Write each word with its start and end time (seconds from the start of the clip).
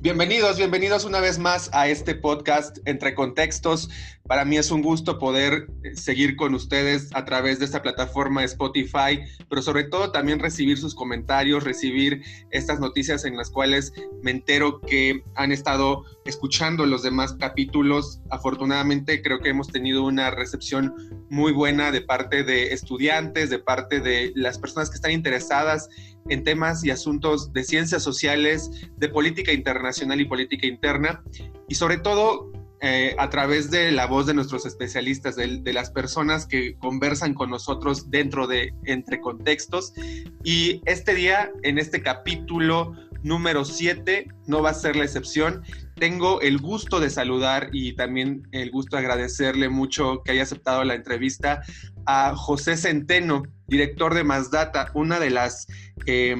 Bienvenidos, 0.00 0.58
bienvenidos 0.58 1.04
una 1.04 1.18
vez 1.18 1.40
más 1.40 1.70
a 1.72 1.88
este 1.88 2.14
podcast 2.14 2.78
Entre 2.84 3.16
Contextos. 3.16 3.90
Para 4.28 4.44
mí 4.44 4.56
es 4.56 4.70
un 4.70 4.80
gusto 4.80 5.18
poder 5.18 5.66
eh, 5.82 5.96
seguir 5.96 6.36
con 6.36 6.54
ustedes 6.54 7.10
a 7.14 7.24
través 7.24 7.58
de 7.58 7.64
esta 7.64 7.82
plataforma 7.82 8.44
Spotify, 8.44 9.18
pero 9.48 9.60
sobre 9.60 9.82
todo 9.84 10.12
también 10.12 10.38
recibir 10.38 10.78
sus 10.78 10.94
comentarios, 10.94 11.64
recibir 11.64 12.22
estas 12.52 12.78
noticias 12.78 13.24
en 13.24 13.36
las 13.36 13.50
cuales 13.50 13.92
me 14.22 14.30
entero 14.30 14.80
que 14.82 15.24
han 15.34 15.50
estado 15.50 16.04
escuchando 16.24 16.86
los 16.86 17.02
demás 17.02 17.32
capítulos. 17.32 18.20
Afortunadamente 18.30 19.20
creo 19.20 19.40
que 19.40 19.48
hemos 19.48 19.66
tenido 19.66 20.04
una 20.04 20.30
recepción 20.30 20.94
muy 21.28 21.52
buena 21.52 21.90
de 21.90 22.02
parte 22.02 22.44
de 22.44 22.72
estudiantes, 22.72 23.50
de 23.50 23.58
parte 23.58 23.98
de 23.98 24.30
las 24.36 24.58
personas 24.58 24.90
que 24.90 24.96
están 24.96 25.10
interesadas 25.10 25.88
en 26.28 26.44
temas 26.44 26.84
y 26.84 26.90
asuntos 26.90 27.52
de 27.52 27.64
ciencias 27.64 28.02
sociales, 28.02 28.70
de 28.96 29.08
política 29.08 29.52
internacional 29.52 30.20
y 30.20 30.24
política 30.24 30.66
interna, 30.66 31.22
y 31.68 31.74
sobre 31.74 31.98
todo 31.98 32.50
eh, 32.80 33.16
a 33.18 33.28
través 33.28 33.72
de 33.72 33.90
la 33.90 34.06
voz 34.06 34.26
de 34.26 34.34
nuestros 34.34 34.64
especialistas, 34.64 35.34
de, 35.34 35.58
de, 35.58 35.72
las 35.72 35.90
personas 35.90 36.46
que 36.46 36.76
conversan 36.76 37.34
con 37.34 37.50
nosotros 37.50 38.08
dentro 38.08 38.46
de 38.46 38.72
Entre 38.84 39.20
Contextos. 39.20 39.92
Y 40.44 40.80
este 40.84 41.14
día, 41.14 41.50
en 41.64 41.78
este 41.78 42.02
capítulo 42.02 42.92
número 43.22 43.64
7, 43.64 44.28
no 44.46 44.62
va 44.62 44.70
a 44.70 44.74
ser 44.74 44.96
la 44.96 45.04
excepción. 45.04 45.62
Tengo 45.96 46.40
el 46.40 46.58
gusto 46.58 47.00
de 47.00 47.10
saludar 47.10 47.70
y 47.72 47.94
también 47.94 48.46
el 48.52 48.70
gusto 48.70 48.96
de 48.96 49.02
agradecerle 49.02 49.68
mucho 49.68 50.22
que 50.24 50.32
haya 50.32 50.42
aceptado 50.42 50.84
la 50.84 50.94
entrevista 50.94 51.62
a 52.06 52.34
José 52.34 52.76
Centeno, 52.76 53.42
director 53.66 54.14
de 54.14 54.24
Mazdata, 54.24 54.90
una 54.94 55.20
de 55.20 55.30
las 55.30 55.66
eh, 56.06 56.34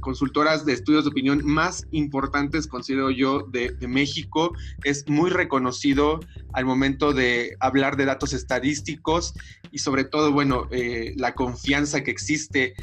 consultoras 0.00 0.64
de 0.64 0.74
estudios 0.74 1.04
de 1.04 1.10
opinión 1.10 1.40
más 1.44 1.86
importantes, 1.90 2.66
considero 2.66 3.10
yo, 3.10 3.42
de, 3.48 3.70
de, 3.70 3.88
México. 3.88 4.52
Es 4.84 5.08
muy 5.08 5.30
reconocido 5.30 6.20
al 6.52 6.64
momento 6.64 7.12
de 7.12 7.56
hablar 7.60 7.96
de 7.96 8.04
datos 8.04 8.32
estadísticos 8.32 9.34
y 9.70 9.78
sobre 9.78 10.04
todo, 10.04 10.32
bueno, 10.32 10.68
eh, 10.70 11.14
la 11.16 11.34
confianza 11.34 12.02
que 12.02 12.10
existe 12.10 12.74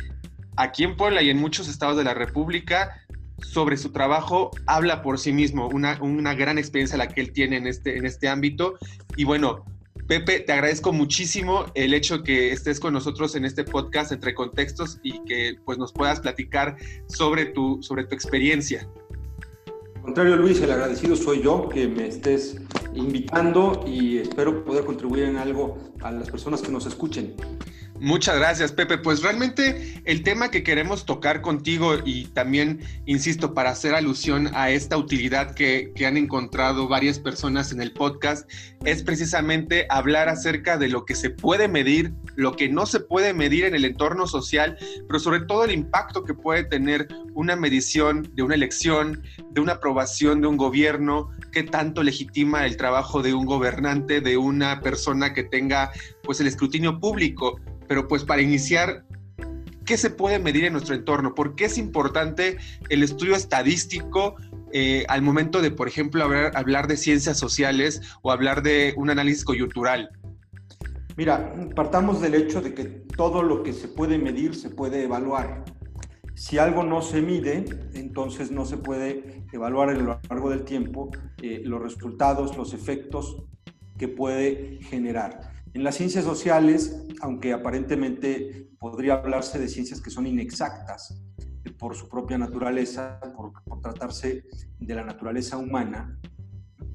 aquí 0.58 0.84
en 0.84 0.96
Puebla 0.96 1.22
y 1.22 1.30
en 1.30 1.38
muchos 1.38 1.68
estados 1.68 1.98
de 1.98 2.04
la 2.04 2.14
República 2.14 3.02
sobre 3.42 3.78
su 3.78 3.92
trabajo 3.92 4.52
habla 4.66 5.02
por 5.02 5.20
sí 5.20 5.34
mismo, 5.34 5.68
una, 5.68 6.02
una 6.02 6.34
gran 6.34 6.58
experiencia 6.58 6.98
la 6.98 7.08
que 7.08 7.22
él 7.22 7.32
tiene 7.32 7.58
en 7.58 7.68
este, 7.68 7.98
en 7.98 8.06
este 8.06 8.28
ámbito. 8.28 8.78
Y 9.16 9.24
bueno, 9.24 9.66
Pepe, 10.08 10.40
te 10.40 10.52
agradezco 10.52 10.94
muchísimo 10.94 11.66
el 11.74 11.94
hecho 11.96 12.22
que 12.22 12.52
estés 12.52 12.80
con 12.80 12.94
nosotros 12.94 13.36
en 13.36 13.44
este 13.44 13.64
podcast 13.64 14.12
entre 14.12 14.36
contextos 14.36 15.00
y 15.02 15.24
que 15.24 15.58
pues 15.66 15.80
nos 15.80 15.92
puedas 15.92 16.20
platicar 16.20 16.78
sobre 17.08 17.46
tu, 17.48 17.82
sobre 17.82 18.04
tu 18.04 18.14
experiencia. 18.14 18.88
Al 19.96 20.02
contrario, 20.02 20.36
Luis, 20.36 20.62
el 20.62 20.72
agradecido 20.72 21.16
soy 21.16 21.42
yo 21.42 21.68
que 21.68 21.88
me 21.88 22.08
estés 22.08 22.62
invitando 22.94 23.84
y 23.88 24.20
espero 24.20 24.64
poder 24.64 24.86
contribuir 24.86 25.24
en 25.24 25.38
algo 25.38 25.80
a 26.02 26.12
las 26.12 26.30
personas 26.30 26.62
que 26.62 26.72
nos 26.72 26.86
escuchen. 26.86 27.36
Muchas 28.00 28.38
gracias, 28.38 28.74
Pepe. 28.74 28.98
Pues 28.98 29.22
realmente 29.22 30.02
el 30.04 30.22
tema 30.22 30.52
que 30.52 30.64
queremos 30.64 31.06
tocar 31.06 31.42
contigo 31.42 31.94
y 32.04 32.26
también, 32.26 32.82
insisto, 33.06 33.54
para 33.54 33.70
hacer 33.70 33.96
alusión 33.96 34.50
a 34.54 34.70
esta 34.70 34.98
utilidad 34.98 35.56
que, 35.56 35.94
que, 35.96 36.06
han 36.06 36.18
encontrado 36.18 36.90
varias 36.90 37.20
personas 37.20 37.72
en 37.72 37.82
el 37.82 37.94
podcast, 37.94 38.52
es 38.84 39.02
precisamente 39.02 39.88
hablar 39.90 40.28
acerca 40.28 40.78
de 40.78 40.90
lo 40.90 41.06
que 41.06 41.16
se 41.16 41.30
puede 41.30 41.70
medir, 41.70 42.14
lo 42.36 42.58
que 42.58 42.68
no 42.68 42.86
se 42.86 43.00
puede 43.00 43.34
medir 43.34 43.64
en 43.64 43.76
el 43.76 43.86
entorno 43.86 44.28
social, 44.28 44.78
pero 45.08 45.20
sobre 45.20 45.42
todo 45.42 45.64
el 45.64 45.72
impacto 45.72 46.26
que 46.26 46.34
puede 46.34 46.66
tener 46.66 47.08
una 47.34 47.56
medición 47.56 48.30
de 48.34 48.44
una 48.44 48.56
elección, 48.56 49.24
de 49.52 49.62
una 49.62 49.74
aprobación 49.74 50.42
de 50.42 50.48
un 50.48 50.58
gobierno, 50.58 51.30
qué 51.52 51.64
tanto 51.64 52.04
legitima 52.04 52.66
el 52.66 52.76
trabajo 52.76 53.22
de 53.22 53.34
un 53.34 53.46
gobernante, 53.46 54.20
de 54.20 54.38
una 54.38 54.82
persona 54.82 55.34
que 55.34 55.44
tenga 55.44 55.92
pues 56.26 56.40
el 56.40 56.48
escrutinio 56.48 57.00
público. 57.00 57.60
Pero 57.88 58.08
pues 58.08 58.24
para 58.24 58.42
iniciar, 58.42 59.06
¿qué 59.86 59.98
se 59.98 60.10
puede 60.10 60.40
medir 60.40 60.66
en 60.66 60.74
nuestro 60.74 60.96
entorno? 60.96 61.36
¿Por 61.36 61.56
qué 61.56 61.66
es 61.66 61.78
importante 61.78 62.58
el 62.90 63.04
estudio 63.04 63.36
estadístico 63.36 64.36
eh, 64.74 65.06
al 65.08 65.22
momento 65.22 65.62
de, 65.62 65.72
por 65.72 65.88
ejemplo, 65.88 66.24
hablar, 66.24 66.52
hablar, 66.56 66.88
de 66.88 66.98
ciencias 66.98 67.38
sociales 67.38 68.02
o 68.22 68.32
hablar 68.32 68.64
de 68.64 68.94
un 68.98 69.10
análisis 69.10 69.46
coyuntural? 69.46 70.10
Mira, 71.16 71.54
partamos 71.76 72.20
del 72.20 72.36
hecho 72.36 72.60
de 72.60 72.74
que 72.74 72.84
todo 72.84 73.42
lo 73.42 73.64
que 73.64 73.72
se 73.72 73.88
puede 73.88 74.18
medir 74.18 74.54
se 74.56 74.70
puede 74.70 75.04
evaluar. 75.04 75.64
Si 76.34 76.58
algo 76.58 76.84
no 76.84 77.02
se 77.02 77.22
mide, 77.22 77.64
entonces 77.94 78.52
no 78.52 78.66
se 78.66 78.76
puede 78.76 79.46
evaluar 79.54 79.90
a 79.90 79.94
lo 79.94 80.20
largo 80.30 80.50
del 80.50 80.66
tiempo 80.66 81.10
eh, 81.42 81.62
los 81.64 81.82
resultados, 81.82 82.58
los 82.58 82.74
efectos 82.74 83.38
que 83.98 84.10
puede 84.10 84.80
generar. 84.82 85.54
En 85.76 85.84
las 85.84 85.96
ciencias 85.96 86.24
sociales, 86.24 87.04
aunque 87.20 87.52
aparentemente 87.52 88.70
podría 88.80 89.16
hablarse 89.16 89.60
de 89.60 89.68
ciencias 89.68 90.00
que 90.00 90.10
son 90.10 90.26
inexactas 90.26 91.22
por 91.78 91.98
su 91.98 92.08
propia 92.08 92.38
naturaleza, 92.38 93.20
por, 93.36 93.52
por 93.66 93.82
tratarse 93.82 94.46
de 94.80 94.96
la 94.96 95.04
naturaleza 95.04 95.58
humana, 95.58 96.18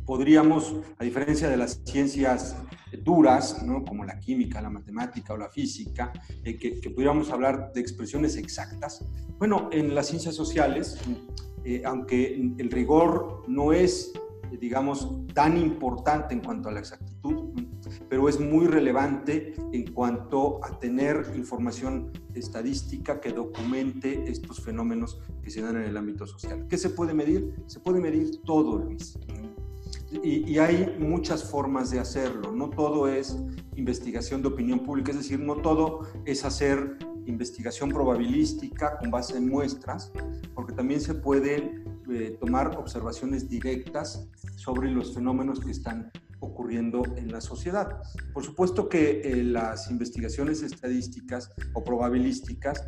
podríamos, 0.07 0.77
a 0.97 1.05
diferencia 1.05 1.51
de 1.51 1.59
las 1.59 1.83
ciencias 1.85 2.57
duras, 3.03 3.63
¿no? 3.63 3.85
como 3.85 4.03
la 4.07 4.19
química, 4.19 4.63
la 4.63 4.71
matemática 4.71 5.35
o 5.35 5.37
la 5.37 5.51
física, 5.51 6.11
eh, 6.43 6.57
que, 6.57 6.81
que, 6.81 6.89
pudiéramos 6.89 7.31
hablar 7.31 7.73
de 7.75 7.83
expresiones 7.83 8.39
exactas. 8.39 9.05
Bueno, 9.39 9.69
en 9.73 9.95
las 9.95 10.07
ciencias 10.07 10.35
sociales, 10.35 10.99
eh, 11.67 11.83
aunque 11.85 12.35
el 12.57 12.71
rigor 12.71 13.45
no 13.47 13.75
es, 13.75 14.11
digamos, 14.59 15.11
tan 15.35 15.57
importante 15.57 16.35
en 16.35 16.41
cuanto 16.41 16.69
a 16.69 16.73
la 16.73 16.81
exactitud, 16.81 17.51
pero 18.09 18.29
es 18.29 18.41
muy 18.41 18.67
relevante 18.67 19.55
en 19.73 19.93
cuanto 19.93 20.65
a 20.65 20.79
tener 20.79 21.33
información 21.37 22.13
estadística 22.35 23.21
que 23.21 23.33
documente 23.33 24.25
estos 24.31 24.61
fenómenos 24.61 25.21
que 25.43 25.51
se 25.51 25.63
dan 25.63 25.77
en 25.77 25.83
el 25.83 25.97
ámbito 25.97 26.27
social. 26.27 26.67
¿Qué 26.69 26.79
se 26.79 26.91
puede 26.91 27.15
medir? 27.15 27.55
Se 27.67 27.81
puede 27.81 28.01
medir 28.01 28.41
todo, 28.43 28.79
Luis. 28.79 29.19
Y, 30.23 30.51
y, 30.51 30.59
hay 30.59 30.97
muchas 30.99 31.45
formas 31.45 31.91
de 31.91 32.01
hacerlo. 32.01 32.51
No 32.51 32.69
todo 32.69 33.07
es 33.07 33.39
investigación 33.77 34.43
de 34.43 34.49
opinión 34.49 34.81
pública, 34.81 35.13
es 35.13 35.19
decir, 35.19 35.39
no 35.39 35.57
todo 35.57 36.01
es 36.25 36.45
hacer 36.45 36.99
investigación 37.27 37.91
probabilística 37.91 38.99
con 38.99 39.11
base 39.11 39.37
en 39.37 39.49
muestras, 39.49 40.13
porque 40.55 40.73
también 40.73 41.01
se 41.01 41.15
pueden 41.15 41.85
eh, 42.11 42.37
tomar 42.41 42.77
observaciones 42.77 43.49
directas 43.49 44.27
sobre 44.61 44.91
los 44.91 45.15
fenómenos 45.15 45.61
que 45.61 45.71
están 45.71 46.11
ocurriendo 46.41 47.03
en 47.17 47.33
la 47.33 47.41
sociedad. 47.41 48.03
Por 48.35 48.45
supuesto 48.45 48.89
que 48.89 49.23
eh, 49.23 49.43
las 49.43 49.91
investigaciones 49.91 50.63
estadísticas 50.63 51.51
o 51.73 51.83
probabilísticas 51.83 52.87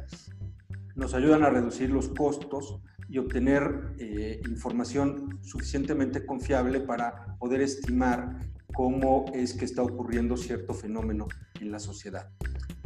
nos 0.94 1.14
ayudan 1.14 1.44
a 1.44 1.50
reducir 1.50 1.88
los 1.88 2.10
costos 2.10 2.80
y 3.08 3.16
obtener 3.18 3.94
eh, 3.98 4.40
información 4.48 5.38
suficientemente 5.42 6.26
confiable 6.26 6.80
para 6.80 7.36
poder 7.38 7.62
estimar 7.62 8.38
cómo 8.74 9.24
es 9.34 9.54
que 9.54 9.64
está 9.64 9.82
ocurriendo 9.82 10.36
cierto 10.36 10.74
fenómeno 10.74 11.26
en 11.60 11.72
la 11.72 11.78
sociedad. 11.78 12.30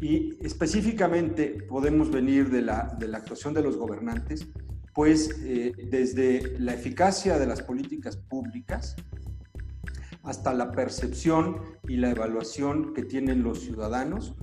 Y 0.00 0.36
específicamente 0.44 1.64
podemos 1.68 2.10
venir 2.10 2.50
de 2.50 2.62
la, 2.62 2.96
de 2.98 3.08
la 3.08 3.18
actuación 3.18 3.52
de 3.54 3.62
los 3.62 3.76
gobernantes, 3.76 4.46
pues 4.96 5.28
eh, 5.44 5.72
desde 5.90 6.58
la 6.58 6.72
eficacia 6.72 7.38
de 7.38 7.46
las 7.46 7.60
políticas 7.60 8.16
públicas, 8.16 8.96
hasta 10.22 10.54
la 10.54 10.72
percepción 10.72 11.60
y 11.86 11.98
la 11.98 12.12
evaluación 12.12 12.94
que 12.94 13.02
tienen 13.02 13.42
los 13.42 13.60
ciudadanos 13.60 14.34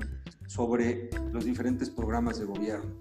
sobre 0.46 1.10
los 1.32 1.44
diferentes 1.44 1.90
programas 1.90 2.38
de 2.38 2.46
gobierno. 2.46 3.00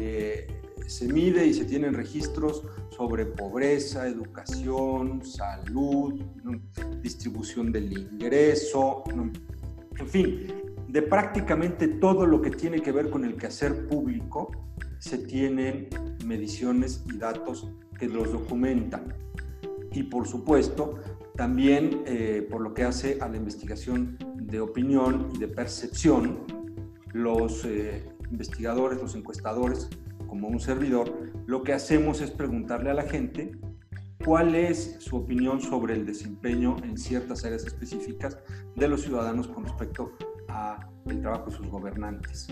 Eh, 0.00 0.46
se 0.86 1.06
mide 1.06 1.46
y 1.46 1.52
se 1.52 1.66
tienen 1.66 1.92
registros 1.92 2.64
sobre 2.88 3.26
pobreza, 3.26 4.08
educación, 4.08 5.22
salud, 5.26 6.22
distribución 7.02 7.70
del 7.70 7.92
ingreso, 7.92 9.04
en 9.10 10.08
fin, 10.08 10.46
de 10.88 11.02
prácticamente 11.02 11.86
todo 11.86 12.24
lo 12.24 12.40
que 12.40 12.50
tiene 12.50 12.80
que 12.80 12.92
ver 12.92 13.10
con 13.10 13.26
el 13.26 13.36
quehacer 13.36 13.88
público, 13.88 14.50
se 14.98 15.18
tienen 15.18 15.90
mediciones 16.24 17.04
y 17.12 17.18
datos 17.18 17.68
que 17.98 18.08
los 18.08 18.32
documentan. 18.32 19.14
Y 19.92 20.04
por 20.04 20.26
supuesto, 20.26 20.98
también 21.36 22.02
eh, 22.06 22.46
por 22.50 22.60
lo 22.60 22.74
que 22.74 22.84
hace 22.84 23.18
a 23.20 23.28
la 23.28 23.36
investigación 23.36 24.18
de 24.36 24.60
opinión 24.60 25.30
y 25.34 25.38
de 25.38 25.48
percepción, 25.48 26.40
los 27.12 27.64
eh, 27.64 28.04
investigadores, 28.30 29.00
los 29.00 29.14
encuestadores, 29.14 29.88
como 30.26 30.48
un 30.48 30.58
servidor, 30.58 31.12
lo 31.46 31.62
que 31.62 31.72
hacemos 31.72 32.20
es 32.20 32.30
preguntarle 32.30 32.90
a 32.90 32.94
la 32.94 33.04
gente 33.04 33.52
cuál 34.24 34.54
es 34.54 34.96
su 35.00 35.16
opinión 35.16 35.60
sobre 35.60 35.94
el 35.94 36.06
desempeño 36.06 36.76
en 36.82 36.96
ciertas 36.96 37.44
áreas 37.44 37.64
específicas 37.64 38.38
de 38.74 38.88
los 38.88 39.02
ciudadanos 39.02 39.48
con 39.48 39.64
respecto 39.64 40.12
al 40.48 41.20
trabajo 41.20 41.50
de 41.50 41.56
sus 41.56 41.68
gobernantes. 41.68 42.48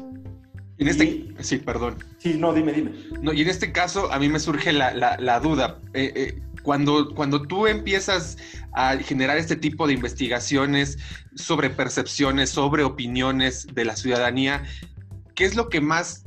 En 0.82 0.88
este, 0.88 1.04
y, 1.04 1.34
sí, 1.40 1.58
perdón. 1.58 1.96
Sí, 2.18 2.34
no, 2.36 2.52
dime, 2.52 2.72
dime. 2.72 2.92
No, 3.20 3.32
y 3.32 3.42
en 3.42 3.48
este 3.48 3.70
caso 3.70 4.12
a 4.12 4.18
mí 4.18 4.28
me 4.28 4.40
surge 4.40 4.72
la, 4.72 4.92
la, 4.92 5.16
la 5.18 5.38
duda. 5.38 5.78
Eh, 5.94 6.40
cuando, 6.62 7.14
cuando 7.14 7.42
tú 7.42 7.68
empiezas 7.68 8.36
a 8.72 8.96
generar 8.98 9.36
este 9.36 9.54
tipo 9.54 9.86
de 9.86 9.92
investigaciones 9.92 10.98
sobre 11.36 11.70
percepciones, 11.70 12.50
sobre 12.50 12.82
opiniones 12.82 13.66
de 13.72 13.84
la 13.84 13.94
ciudadanía, 13.94 14.64
¿qué 15.36 15.44
es 15.44 15.54
lo 15.54 15.68
que 15.68 15.80
más 15.80 16.24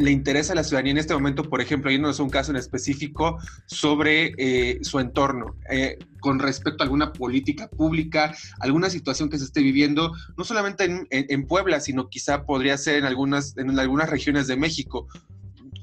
le 0.00 0.10
interesa 0.10 0.54
a 0.54 0.56
la 0.56 0.64
ciudadanía 0.64 0.92
en 0.92 0.98
este 0.98 1.12
momento, 1.12 1.44
por 1.44 1.60
ejemplo, 1.60 1.90
yéndonos 1.90 2.18
a 2.18 2.22
un 2.22 2.30
caso 2.30 2.50
en 2.50 2.56
específico 2.56 3.38
sobre 3.66 4.32
eh, 4.38 4.78
su 4.80 4.98
entorno, 4.98 5.56
eh, 5.70 5.98
con 6.20 6.38
respecto 6.38 6.82
a 6.82 6.84
alguna 6.84 7.12
política 7.12 7.68
pública, 7.68 8.34
alguna 8.60 8.88
situación 8.88 9.28
que 9.28 9.38
se 9.38 9.44
esté 9.44 9.60
viviendo, 9.60 10.12
no 10.38 10.44
solamente 10.44 11.06
en, 11.10 11.46
Puebla, 11.46 11.80
sino 11.80 12.08
quizá 12.08 12.46
podría 12.46 12.78
ser 12.78 12.96
en 12.96 13.04
algunas, 13.04 13.56
en 13.58 13.78
algunas 13.78 14.08
regiones 14.08 14.46
de 14.46 14.56
México. 14.56 15.06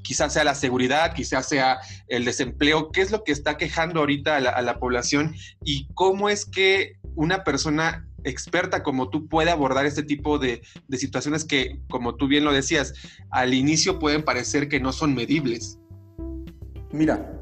Quizás 0.02 0.32
sea 0.32 0.42
la 0.42 0.54
seguridad, 0.54 1.14
quizás 1.14 1.48
sea 1.48 1.78
el 2.08 2.24
desempleo. 2.24 2.90
¿Qué 2.90 3.02
es 3.02 3.12
lo 3.12 3.22
que 3.22 3.32
está 3.32 3.56
quejando 3.56 4.00
ahorita 4.00 4.36
a 4.36 4.62
la 4.62 4.78
población 4.80 5.34
y 5.64 5.86
cómo 5.94 6.28
es 6.28 6.44
que 6.44 6.96
una 7.14 7.44
persona 7.44 8.07
experta 8.28 8.82
como 8.82 9.10
tú 9.10 9.28
puede 9.28 9.50
abordar 9.50 9.86
este 9.86 10.02
tipo 10.02 10.38
de, 10.38 10.62
situaciones 10.92 11.44
que, 11.44 11.80
como 11.88 12.16
tú 12.16 12.28
bien 12.28 12.44
lo 12.44 12.52
decías, 12.52 12.94
al 13.30 13.54
inicio 13.54 13.98
pueden 13.98 14.22
parecer 14.22 14.68
que 14.68 14.80
no 14.80 14.92
son 14.92 15.14
medibles? 15.14 15.78
Mira, 16.92 17.38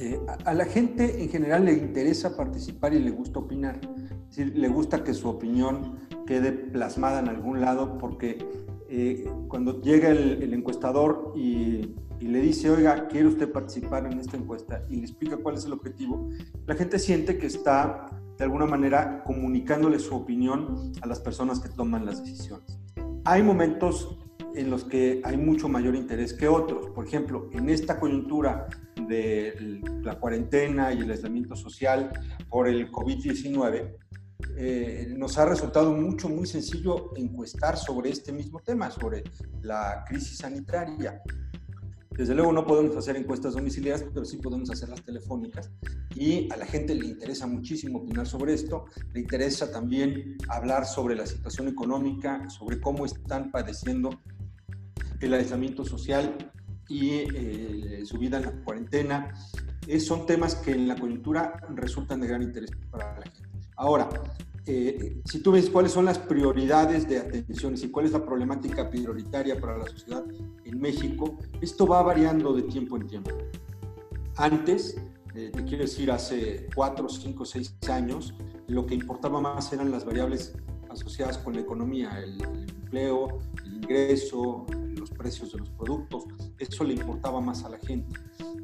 eh, 0.00 0.20
a, 0.44 0.54
la 0.54 0.64
gente 0.64 1.22
en 1.22 1.28
general 1.28 1.64
le 1.64 1.72
interesa 1.72 2.36
participar 2.36 2.94
y 2.94 2.98
le 2.98 3.10
gusta 3.10 3.38
opinar. 3.38 3.80
Es 4.30 4.38
le 4.38 4.68
gusta 4.68 5.04
que 5.04 5.12
su 5.12 5.28
opinión 5.28 5.98
quede 6.26 6.52
plasmada 6.52 7.20
en 7.20 7.28
algún 7.28 7.60
lado 7.60 7.98
porque 7.98 8.38
eh, 8.88 9.30
cuando 9.48 9.80
llega 9.80 10.10
el, 10.10 10.52
encuestador 10.52 11.32
y, 11.36 11.94
y, 12.22 12.28
le 12.28 12.40
dice, 12.40 12.70
oiga, 12.70 13.08
¿quiere 13.08 13.28
usted 13.28 13.50
participar 13.50 14.06
en 14.06 14.18
esta 14.18 14.36
encuesta? 14.36 14.84
Y 14.88 14.96
le 14.96 15.02
explica 15.02 15.36
cuál 15.36 15.56
es 15.56 15.64
el 15.64 15.72
objetivo, 15.72 16.30
la 16.66 16.74
gente 16.74 16.98
siente 16.98 17.36
que 17.36 17.46
está 17.46 18.06
de 18.38 18.44
alguna 18.44 18.66
manera 18.66 19.22
comunicándole 19.24 19.98
su 19.98 20.14
opinión 20.14 20.92
a 21.00 21.06
las 21.06 21.20
personas 21.20 21.60
que 21.60 21.68
toman 21.68 22.06
las 22.06 22.24
decisiones. 22.24 22.78
Hay 23.24 23.42
momentos 23.42 24.18
en 24.54 24.70
los 24.70 24.84
que 24.84 25.20
hay 25.24 25.36
mucho 25.36 25.68
mayor 25.68 25.94
interés 25.94 26.32
que 26.32 26.48
otros. 26.48 26.90
Por 26.90 27.06
ejemplo, 27.06 27.48
en 27.52 27.68
esta 27.68 27.98
coyuntura 27.98 28.66
de 29.08 29.80
la 30.02 30.18
cuarentena 30.18 30.92
y 30.92 31.00
el 31.00 31.10
aislamiento 31.10 31.56
social 31.56 32.10
por 32.48 32.68
el 32.68 32.90
COVID-19, 32.90 33.96
eh, 34.56 35.14
nos 35.16 35.38
ha 35.38 35.46
resultado 35.46 35.92
mucho, 35.92 36.28
muy 36.28 36.46
sencillo 36.46 37.10
encuestar 37.16 37.76
sobre 37.76 38.10
este 38.10 38.32
mismo 38.32 38.60
tema, 38.60 38.90
sobre 38.90 39.24
la 39.62 40.04
crisis 40.06 40.38
sanitaria. 40.38 41.22
Desde 42.22 42.36
luego 42.36 42.52
no 42.52 42.64
podemos 42.64 42.96
hacer 42.96 43.16
encuestas 43.16 43.54
domiciliarias, 43.54 44.08
pero 44.14 44.24
sí 44.24 44.36
podemos 44.36 44.70
hacerlas 44.70 45.02
telefónicas. 45.02 45.72
Y 46.14 46.48
a 46.52 46.56
la 46.56 46.66
gente 46.66 46.94
le 46.94 47.04
interesa 47.04 47.48
muchísimo 47.48 47.98
opinar 47.98 48.28
sobre 48.28 48.54
esto, 48.54 48.84
le 49.12 49.18
interesa 49.18 49.72
también 49.72 50.36
hablar 50.46 50.86
sobre 50.86 51.16
la 51.16 51.26
situación 51.26 51.66
económica, 51.66 52.48
sobre 52.48 52.80
cómo 52.80 53.06
están 53.06 53.50
padeciendo 53.50 54.20
el 55.18 55.34
aislamiento 55.34 55.84
social 55.84 56.52
y 56.88 57.10
eh, 57.10 58.02
su 58.04 58.18
vida 58.18 58.36
en 58.36 58.44
la 58.44 58.52
cuarentena. 58.52 59.34
son 59.98 60.24
temas 60.24 60.54
que 60.54 60.70
en 60.70 60.86
la 60.86 60.94
coyuntura 60.94 61.54
resultan 61.74 62.20
de 62.20 62.28
gran 62.28 62.42
interés 62.42 62.70
para 62.88 63.18
la 63.18 63.22
gente. 63.24 63.48
Ahora, 63.74 64.08
eh, 64.66 65.20
si 65.24 65.42
tú 65.42 65.52
ves 65.52 65.68
cuáles 65.68 65.92
son 65.92 66.04
las 66.04 66.18
prioridades 66.18 67.08
de 67.08 67.18
atención 67.18 67.74
y 67.76 67.88
cuál 67.88 68.06
es 68.06 68.12
la 68.12 68.24
problemática 68.24 68.88
prioritaria 68.88 69.60
para 69.60 69.78
la 69.78 69.86
sociedad 69.86 70.24
en 70.64 70.80
México, 70.80 71.36
esto 71.60 71.86
va 71.86 72.02
variando 72.02 72.52
de 72.52 72.62
tiempo 72.62 72.96
en 72.96 73.06
tiempo. 73.06 73.30
Antes, 74.36 74.96
eh, 75.34 75.50
te 75.52 75.64
quiero 75.64 75.82
decir, 75.82 76.10
hace 76.10 76.68
cuatro, 76.74 77.08
cinco, 77.08 77.44
seis 77.44 77.74
años, 77.90 78.34
lo 78.68 78.86
que 78.86 78.94
importaba 78.94 79.40
más 79.40 79.72
eran 79.72 79.90
las 79.90 80.04
variables 80.04 80.54
asociadas 80.88 81.38
con 81.38 81.54
la 81.54 81.60
economía, 81.60 82.18
el, 82.22 82.40
el 82.42 82.68
empleo, 82.70 83.40
el 83.64 83.76
ingreso, 83.76 84.66
los 84.96 85.10
precios 85.10 85.52
de 85.52 85.58
los 85.58 85.70
productos, 85.70 86.24
eso 86.58 86.84
le 86.84 86.94
importaba 86.94 87.40
más 87.40 87.64
a 87.64 87.70
la 87.70 87.78
gente. 87.78 88.14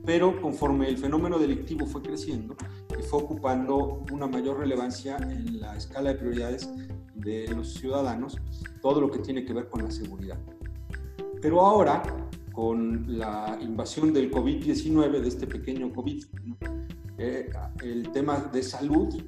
Pero 0.04 0.40
conforme 0.40 0.88
el 0.88 0.96
fenómeno 0.96 1.38
delictivo 1.38 1.86
fue 1.86 2.02
creciendo, 2.02 2.56
y 2.98 3.02
fue 3.02 3.20
ocupando 3.20 4.04
una 4.12 4.26
mayor 4.26 4.58
relevancia 4.58 5.16
en 5.16 5.60
la 5.60 5.76
escala 5.76 6.10
de 6.10 6.16
prioridades 6.16 6.68
de 7.14 7.48
los 7.48 7.74
ciudadanos, 7.74 8.36
todo 8.82 9.00
lo 9.00 9.10
que 9.10 9.18
tiene 9.18 9.44
que 9.44 9.52
ver 9.52 9.68
con 9.68 9.84
la 9.84 9.90
seguridad. 9.90 10.38
Pero 11.40 11.60
ahora, 11.60 12.02
con 12.52 13.18
la 13.18 13.58
invasión 13.60 14.12
del 14.12 14.30
COVID-19, 14.30 15.20
de 15.20 15.28
este 15.28 15.46
pequeño 15.46 15.92
COVID, 15.92 16.24
eh, 17.18 17.50
el 17.82 18.10
tema 18.12 18.38
de 18.52 18.62
salud 18.62 19.22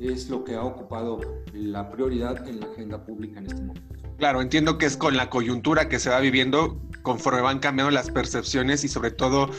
es 0.00 0.28
lo 0.30 0.44
que 0.44 0.54
ha 0.54 0.62
ocupado 0.62 1.20
la 1.52 1.90
prioridad 1.90 2.46
en 2.48 2.60
la 2.60 2.66
agenda 2.66 3.04
pública 3.04 3.40
en 3.40 3.46
este 3.46 3.62
momento. 3.62 3.94
Claro, 4.16 4.40
entiendo 4.40 4.78
que 4.78 4.86
es 4.86 4.96
con 4.96 5.16
la 5.16 5.30
coyuntura 5.30 5.88
que 5.88 5.98
se 5.98 6.10
va 6.10 6.20
viviendo 6.20 6.80
conforme 7.02 7.40
van 7.40 7.60
cambiando 7.60 7.90
las 7.90 8.10
percepciones 8.10 8.84
y 8.84 8.88
sobre 8.88 9.12
todo 9.12 9.50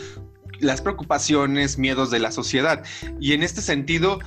las 0.59 0.81
preocupaciones, 0.81 1.77
miedos 1.77 2.11
de 2.11 2.19
la 2.19 2.31
sociedad. 2.31 2.83
Y 3.19 3.33
en 3.33 3.43
este 3.43 3.61
sentido, 3.61 4.19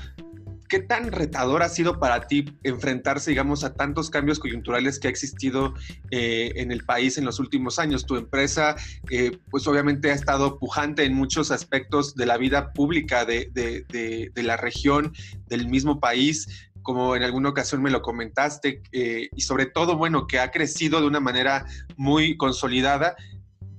¿qué 0.72 0.78
tan 0.78 1.12
retador 1.12 1.62
ha 1.62 1.68
sido 1.68 1.98
para 1.98 2.26
ti 2.26 2.46
enfrentarse, 2.62 3.30
digamos, 3.30 3.62
a 3.62 3.74
tantos 3.74 4.08
cambios 4.08 4.38
coyunturales 4.38 4.98
que 4.98 5.06
ha 5.06 5.10
existido 5.10 5.74
eh, 6.10 6.52
en 6.56 6.72
el 6.72 6.82
país 6.84 7.18
en 7.18 7.26
los 7.26 7.38
últimos 7.40 7.78
años? 7.78 8.06
Tu 8.06 8.16
empresa, 8.16 8.74
eh, 9.10 9.38
pues 9.50 9.66
obviamente 9.66 10.10
ha 10.10 10.14
estado 10.14 10.58
pujante 10.58 11.04
en 11.04 11.12
muchos 11.12 11.50
aspectos 11.50 12.14
de 12.14 12.24
la 12.24 12.38
vida 12.38 12.72
pública 12.72 13.26
de, 13.26 13.50
de, 13.52 14.42
la 14.42 14.56
región, 14.56 15.12
del 15.46 15.68
mismo 15.68 16.00
país 16.00 16.70
como 16.80 17.14
en 17.16 17.22
alguna 17.22 17.50
ocasión 17.50 17.82
me 17.82 17.90
lo 17.90 18.00
comentaste, 18.00 18.82
eh, 18.92 19.28
y 19.36 19.42
sobre 19.42 19.66
todo, 19.66 19.98
bueno, 19.98 20.26
que 20.26 20.40
ha 20.40 20.50
crecido 20.50 21.02
de 21.02 21.06
una 21.06 21.20
manera 21.20 21.66
muy 21.96 22.38
consolidada. 22.38 23.14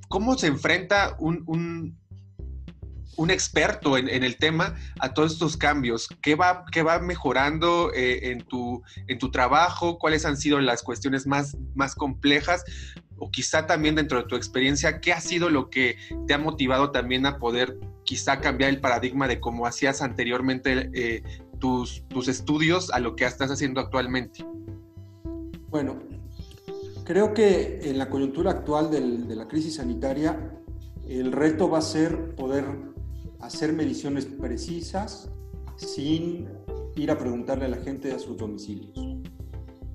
¿Cómo 0.10 0.38
se 0.38 0.46
enfrenta 0.46 1.16
un, 1.18 1.44
un 1.48 1.98
experto 3.30 3.98
en, 3.98 4.08
el 4.10 4.38
tema 4.38 4.76
a 5.00 5.14
todos 5.14 5.34
estos 5.34 5.58
cambios? 5.58 6.08
¿Qué 6.22 6.36
va, 6.36 6.66
qué 6.72 6.84
va 6.84 7.00
mejorando 7.00 7.92
eh, 7.94 8.32
en, 8.32 8.42
tu, 8.42 8.82
en 9.08 9.20
tu 9.20 9.32
trabajo? 9.32 9.98
¿Cuáles 10.00 10.26
han 10.26 10.38
sido 10.38 10.60
las 10.60 10.84
cuestiones 10.84 11.28
más, 11.28 11.58
más 11.76 11.96
complejas? 11.96 12.64
O 13.18 13.32
quizá 13.32 13.68
también 13.68 13.96
dentro 13.96 14.22
de 14.22 14.28
tu 14.28 14.36
experiencia, 14.36 15.00
¿qué 15.00 15.14
ha 15.14 15.22
sido 15.22 15.50
lo 15.50 15.70
que 15.70 15.98
te 16.28 16.34
ha 16.34 16.38
motivado 16.38 16.92
también 16.92 17.26
a 17.26 17.38
poder 17.38 17.78
quizá 18.04 18.40
cambiar 18.40 18.70
el 18.70 18.82
paradigma 18.82 19.28
de 19.28 19.40
cómo 19.40 19.66
hacías 19.66 20.02
anteriormente 20.02 20.90
eh, 20.94 21.24
tus, 21.60 22.04
tus 22.10 22.28
estudios 22.28 22.92
a 22.92 23.00
lo 23.00 23.16
que 23.16 23.26
estás 23.26 23.52
haciendo 23.52 23.80
actualmente? 23.80 24.46
Bueno, 25.70 26.00
creo 27.06 27.34
que 27.34 27.80
en 27.84 27.98
la 27.98 28.10
coyuntura 28.10 28.52
actual 28.52 28.92
de 28.92 29.36
la 29.36 29.48
crisis 29.48 29.76
sanitaria, 29.76 30.52
el 31.08 31.32
reto 31.32 31.70
va 31.70 31.80
a 31.80 31.82
ser 31.82 32.36
poder 32.36 32.93
hacer 33.44 33.74
mediciones 33.74 34.26
precisas 34.26 35.30
sin 35.76 36.48
ir 36.96 37.12
a 37.12 37.18
preguntarle 37.18 37.66
a 37.66 37.70
la 37.70 37.78
gente 37.78 38.12
a 38.12 38.20
sus 38.20 38.38
domicilios. 38.38 38.98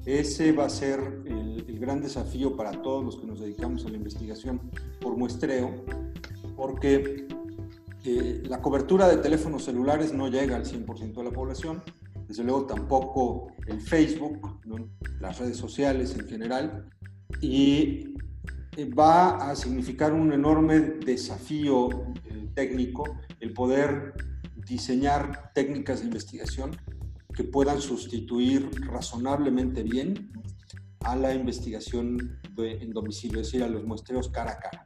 Ese 0.04 0.52
va 0.52 0.66
a 0.66 0.70
ser 0.70 1.00
el, 1.26 1.64
gran 1.78 2.02
desafío 2.02 2.56
para 2.56 2.72
todos 2.82 3.04
los 3.04 3.16
que 3.16 3.26
nos 3.26 3.40
dedicamos 3.40 3.86
a 3.86 3.88
la 3.88 3.96
investigación 3.96 4.60
por 5.00 5.16
muestreo, 5.16 5.84
porque 6.56 7.28
eh, 8.04 8.42
la 8.46 8.60
cobertura 8.60 9.08
de 9.08 9.18
teléfonos 9.18 9.64
celulares 9.64 10.12
no 10.12 10.28
llega 10.28 10.56
al 10.56 10.64
100% 10.64 11.14
de 11.14 11.24
la 11.24 11.30
población, 11.30 11.80
desde 12.26 12.42
luego 12.42 12.66
tampoco 12.66 13.52
el 13.68 13.80
Facebook, 13.80 14.60
las 15.20 15.38
redes 15.38 15.56
sociales 15.56 16.16
en 16.18 16.26
general, 16.26 16.90
y 17.40 18.14
eh, 18.76 18.84
va 18.96 19.50
a 19.50 19.56
significar 19.56 20.12
un 20.12 20.32
enorme 20.32 20.78
desafío 20.80 21.88
eh, 22.26 22.37
técnico 22.58 23.04
el 23.38 23.52
poder 23.52 24.14
diseñar 24.66 25.52
técnicas 25.54 26.00
de 26.00 26.06
investigación 26.06 26.72
que 27.32 27.44
puedan 27.44 27.80
sustituir 27.80 28.68
razonablemente 28.84 29.84
bien 29.84 30.32
a 31.04 31.14
la 31.14 31.32
investigación 31.32 32.40
en 32.56 32.90
domicilio, 32.90 33.40
es 33.40 33.46
decir, 33.46 33.62
a 33.62 33.68
los 33.68 33.84
muestreos 33.84 34.28
cara 34.28 34.52
a 34.54 34.58
cara. 34.58 34.84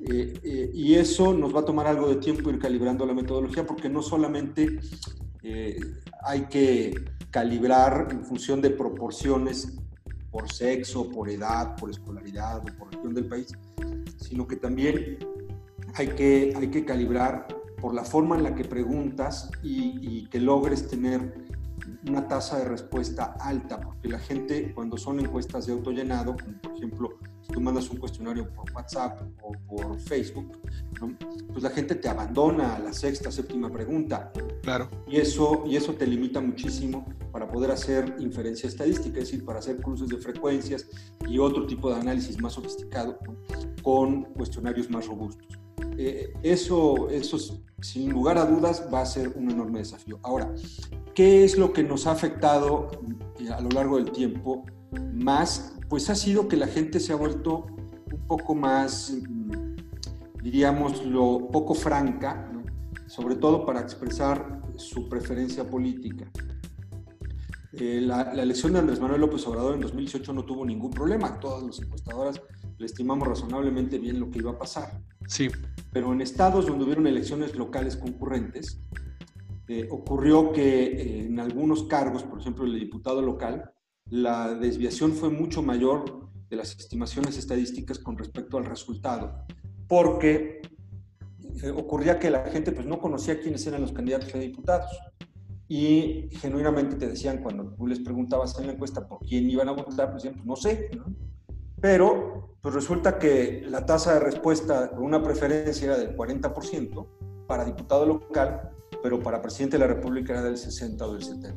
Eh, 0.00 0.34
eh, 0.42 0.70
y 0.74 0.94
eso 0.94 1.32
nos 1.32 1.54
va 1.54 1.60
a 1.60 1.64
tomar 1.64 1.86
algo 1.86 2.08
de 2.08 2.16
tiempo 2.16 2.50
ir 2.50 2.58
calibrando 2.58 3.06
la 3.06 3.14
metodología 3.14 3.64
porque 3.64 3.88
no 3.88 4.02
solamente 4.02 4.80
eh, 5.44 5.78
hay 6.24 6.42
que 6.46 6.92
calibrar 7.30 8.08
en 8.10 8.24
función 8.24 8.60
de 8.60 8.70
proporciones 8.70 9.78
por 10.32 10.52
sexo, 10.52 11.08
por 11.08 11.30
edad, 11.30 11.76
por 11.76 11.88
escolaridad 11.88 12.58
o 12.58 12.76
por 12.76 12.92
región 12.92 13.14
del 13.14 13.26
país, 13.26 13.52
sino 14.16 14.44
que 14.48 14.56
también 14.56 15.18
hay 15.96 16.08
que, 16.08 16.52
hay 16.54 16.68
que 16.68 16.84
calibrar 16.84 17.48
por 17.80 17.94
la 17.94 18.04
forma 18.04 18.36
en 18.36 18.42
la 18.42 18.54
que 18.54 18.64
preguntas 18.64 19.50
y, 19.62 20.26
que 20.26 20.40
logres 20.40 20.88
tener 20.88 21.46
una 22.08 22.26
tasa 22.26 22.58
de 22.58 22.64
respuesta 22.64 23.36
alta, 23.40 23.80
porque 23.80 24.08
la 24.08 24.18
gente 24.18 24.72
cuando 24.74 24.96
son 24.96 25.20
encuestas 25.20 25.66
de 25.66 25.72
autollenado, 25.72 26.36
como 26.36 26.58
por 26.60 26.76
ejemplo, 26.76 27.18
si 27.42 27.52
tú 27.52 27.60
mandas 27.60 27.88
un 27.90 27.98
cuestionario 27.98 28.52
por 28.52 28.70
WhatsApp 28.72 29.22
o 29.40 29.52
por 29.68 29.98
Facebook, 30.00 30.58
pues 31.52 31.62
la 31.62 31.70
gente 31.70 31.94
te 31.94 32.08
abandona 32.08 32.76
a 32.76 32.78
la 32.78 32.92
sexta, 32.92 33.30
séptima 33.30 33.70
pregunta. 33.70 34.32
Claro. 34.62 34.88
Y 35.06 35.16
eso, 35.18 35.62
y 35.66 35.76
eso 35.76 35.94
te 35.94 36.06
limita 36.06 36.40
muchísimo 36.40 37.06
para 37.30 37.48
poder 37.48 37.70
hacer 37.70 38.16
inferencia 38.18 38.68
estadística, 38.68 39.20
es 39.20 39.30
decir, 39.30 39.44
para 39.44 39.60
hacer 39.60 39.80
cruces 39.80 40.08
de 40.08 40.18
frecuencias 40.18 40.88
y 41.28 41.38
otro 41.38 41.66
tipo 41.66 41.90
de 41.90 42.00
análisis 42.00 42.40
más 42.40 42.54
sofisticado 42.54 43.18
con 43.82 44.24
cuestionarios 44.34 44.90
más 44.90 45.06
robustos. 45.06 45.65
Eh, 45.98 46.34
eso, 46.42 47.08
eso 47.10 47.38
sin 47.80 48.10
lugar 48.10 48.38
a 48.38 48.44
dudas 48.44 48.88
va 48.92 49.00
a 49.00 49.06
ser 49.06 49.32
un 49.36 49.50
enorme 49.50 49.78
desafío. 49.78 50.18
Ahora, 50.22 50.52
¿qué 51.14 51.44
es 51.44 51.56
lo 51.56 51.72
que 51.72 51.82
nos 51.82 52.06
ha 52.06 52.12
afectado 52.12 52.90
eh, 53.40 53.50
a 53.50 53.60
lo 53.60 53.68
largo 53.70 53.96
del 53.96 54.12
tiempo 54.12 54.64
más? 55.12 55.76
Pues 55.88 56.10
ha 56.10 56.14
sido 56.14 56.48
que 56.48 56.56
la 56.56 56.66
gente 56.66 57.00
se 57.00 57.12
ha 57.12 57.16
vuelto 57.16 57.66
un 58.12 58.26
poco 58.26 58.54
más, 58.54 59.10
mm, 59.10 59.76
diríamos, 60.42 61.04
lo 61.04 61.48
poco 61.50 61.74
franca, 61.74 62.50
sobre 63.06 63.36
todo 63.36 63.64
para 63.64 63.80
expresar 63.80 64.62
su 64.76 65.08
preferencia 65.08 65.64
política. 65.64 66.30
Eh, 67.72 68.00
la, 68.00 68.32
la, 68.32 68.42
elección 68.42 68.72
de 68.72 68.78
Andrés 68.78 69.00
Manuel 69.00 69.20
López 69.20 69.46
Obrador 69.46 69.74
en 69.74 69.82
2018 69.82 70.32
no 70.32 70.44
tuvo 70.44 70.64
ningún 70.64 70.90
problema. 70.90 71.38
Todas 71.38 71.62
las 71.62 71.78
encuestadoras 71.80 72.40
le 72.78 72.86
estimamos 72.86 73.28
razonablemente 73.28 73.98
bien 73.98 74.18
lo 74.18 74.30
que 74.30 74.38
iba 74.38 74.52
a 74.52 74.58
pasar. 74.58 74.98
Sí. 75.26 75.48
Pero 75.96 76.12
en 76.12 76.20
estados 76.20 76.66
donde 76.66 76.84
hubieron 76.84 77.06
elecciones 77.06 77.56
locales 77.56 77.96
concurrentes, 77.96 78.82
eh, 79.66 79.88
ocurrió 79.90 80.52
que 80.52 80.84
eh, 80.84 81.24
en 81.24 81.40
algunos 81.40 81.84
cargos, 81.84 82.22
por 82.22 82.38
ejemplo 82.38 82.66
el 82.66 82.78
diputado 82.78 83.22
local, 83.22 83.72
la 84.10 84.52
desviación 84.52 85.12
fue 85.12 85.30
mucho 85.30 85.62
mayor 85.62 86.28
de 86.50 86.56
las 86.56 86.76
estimaciones 86.78 87.38
estadísticas 87.38 87.98
con 87.98 88.18
respecto 88.18 88.58
al 88.58 88.66
resultado, 88.66 89.46
porque 89.88 90.60
eh, 91.62 91.70
ocurría 91.70 92.18
que 92.18 92.28
la 92.28 92.44
gente 92.50 92.72
pues, 92.72 92.86
no 92.86 92.98
conocía 92.98 93.40
quiénes 93.40 93.66
eran 93.66 93.80
los 93.80 93.92
candidatos 93.92 94.34
a 94.34 94.38
diputados 94.38 94.90
y 95.66 96.28
genuinamente 96.32 96.96
te 96.96 97.08
decían 97.08 97.42
cuando 97.42 97.72
tú 97.72 97.86
les 97.86 98.00
preguntabas 98.00 98.58
en 98.60 98.66
la 98.66 98.74
encuesta 98.74 99.08
por 99.08 99.20
quién 99.20 99.48
iban 99.48 99.70
a 99.70 99.72
votar, 99.72 100.10
pues 100.10 100.24
decían, 100.24 100.34
pues 100.34 100.46
no 100.46 100.56
sé, 100.56 100.90
¿no? 100.94 101.06
Pero 101.86 102.56
pues 102.60 102.74
resulta 102.74 103.16
que 103.16 103.62
la 103.68 103.86
tasa 103.86 104.14
de 104.14 104.18
respuesta 104.18 104.88
de 104.88 104.98
una 104.98 105.22
preferencia 105.22 105.86
era 105.86 105.96
del 105.96 106.16
40% 106.16 107.06
para 107.46 107.64
diputado 107.64 108.04
local, 108.04 108.70
pero 109.04 109.20
para 109.20 109.40
presidente 109.40 109.78
de 109.78 109.86
la 109.86 109.94
República 109.94 110.32
era 110.32 110.42
del 110.42 110.58
60 110.58 111.06
o 111.06 111.12
del 111.12 111.22
70. 111.22 111.54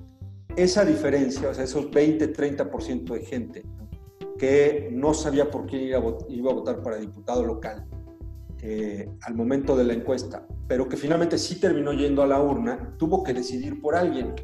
Esa 0.55 0.85
diferencia, 0.85 1.49
o 1.49 1.53
sea, 1.55 1.63
esos 1.63 1.85
20-30% 1.85 3.11
de 3.11 3.25
gente 3.25 3.65
que 4.37 4.89
no 4.91 5.15
sabía 5.15 5.49
por 5.49 5.65
quién 5.65 5.85
iba 5.85 6.51
a 6.51 6.53
votar 6.53 6.83
para 6.83 6.97
diputado 6.97 7.43
local 7.43 7.87
eh, 8.61 9.09
al 9.23 9.33
momento 9.33 9.75
de 9.75 9.85
la 9.85 9.93
encuesta, 9.93 10.45
pero 10.67 10.87
que 10.87 10.95
finalmente 10.95 11.39
sí 11.39 11.59
terminó 11.59 11.91
yendo 11.91 12.21
a 12.21 12.27
la 12.27 12.39
urna, 12.39 12.93
tuvo 12.99 13.23
que 13.23 13.33
decidir 13.33 13.81
por 13.81 13.95
alguien. 13.95 14.35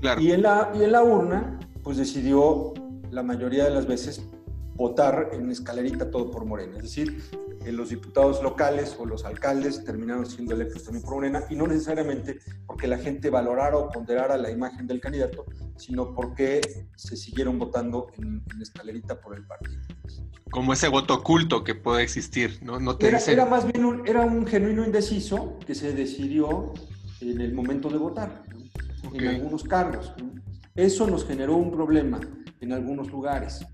Claro. 0.00 0.22
Y, 0.22 0.32
en 0.32 0.40
la, 0.40 0.72
y 0.74 0.84
en 0.84 0.92
la 0.92 1.02
urna, 1.02 1.60
pues 1.82 1.98
decidió 1.98 2.72
la 3.10 3.22
mayoría 3.22 3.64
de 3.64 3.70
las 3.72 3.86
veces 3.86 4.26
votar 4.82 5.30
en 5.32 5.48
escalerita 5.48 6.10
todo 6.10 6.28
por 6.28 6.44
Morena. 6.44 6.76
Es 6.78 6.82
decir, 6.82 7.22
los 7.70 7.90
diputados 7.90 8.42
locales 8.42 8.96
o 8.98 9.06
los 9.06 9.24
alcaldes 9.24 9.84
terminaron 9.84 10.26
siendo 10.26 10.54
electos 10.54 10.82
también 10.82 11.04
por 11.04 11.14
Morena 11.14 11.44
y 11.48 11.54
no 11.54 11.68
necesariamente 11.68 12.40
porque 12.66 12.88
la 12.88 12.98
gente 12.98 13.30
valorara 13.30 13.76
o 13.76 13.88
ponderara 13.88 14.36
la 14.36 14.50
imagen 14.50 14.88
del 14.88 15.00
candidato, 15.00 15.46
sino 15.76 16.12
porque 16.12 16.60
se 16.96 17.16
siguieron 17.16 17.60
votando 17.60 18.08
en, 18.18 18.42
escalerita 18.60 19.20
por 19.20 19.36
el 19.36 19.46
partido. 19.46 19.80
Como 20.50 20.72
ese 20.72 20.88
voto 20.88 21.14
oculto 21.14 21.62
que 21.62 21.76
puede 21.76 22.02
existir, 22.02 22.58
¿no? 22.62 22.80
no 22.80 22.96
te 22.96 23.06
era, 23.06 23.18
era, 23.18 23.46
más 23.46 23.64
bien 23.70 23.84
un, 23.84 24.06
era 24.06 24.22
un 24.22 24.44
genuino 24.46 24.84
indeciso 24.84 25.58
que 25.64 25.76
se 25.76 25.92
decidió 25.92 26.72
en 27.20 27.40
el 27.40 27.54
momento 27.54 27.88
de 27.88 27.98
votar, 27.98 28.42
en 29.14 29.28
algunos 29.28 29.62
cargos. 29.62 30.12
Eso 30.74 31.06
nos 31.06 31.24
generó 31.24 31.54
un 31.54 31.70
problema 31.70 32.20
en 32.60 32.72
algunos 32.72 33.10
lugares 33.10 33.64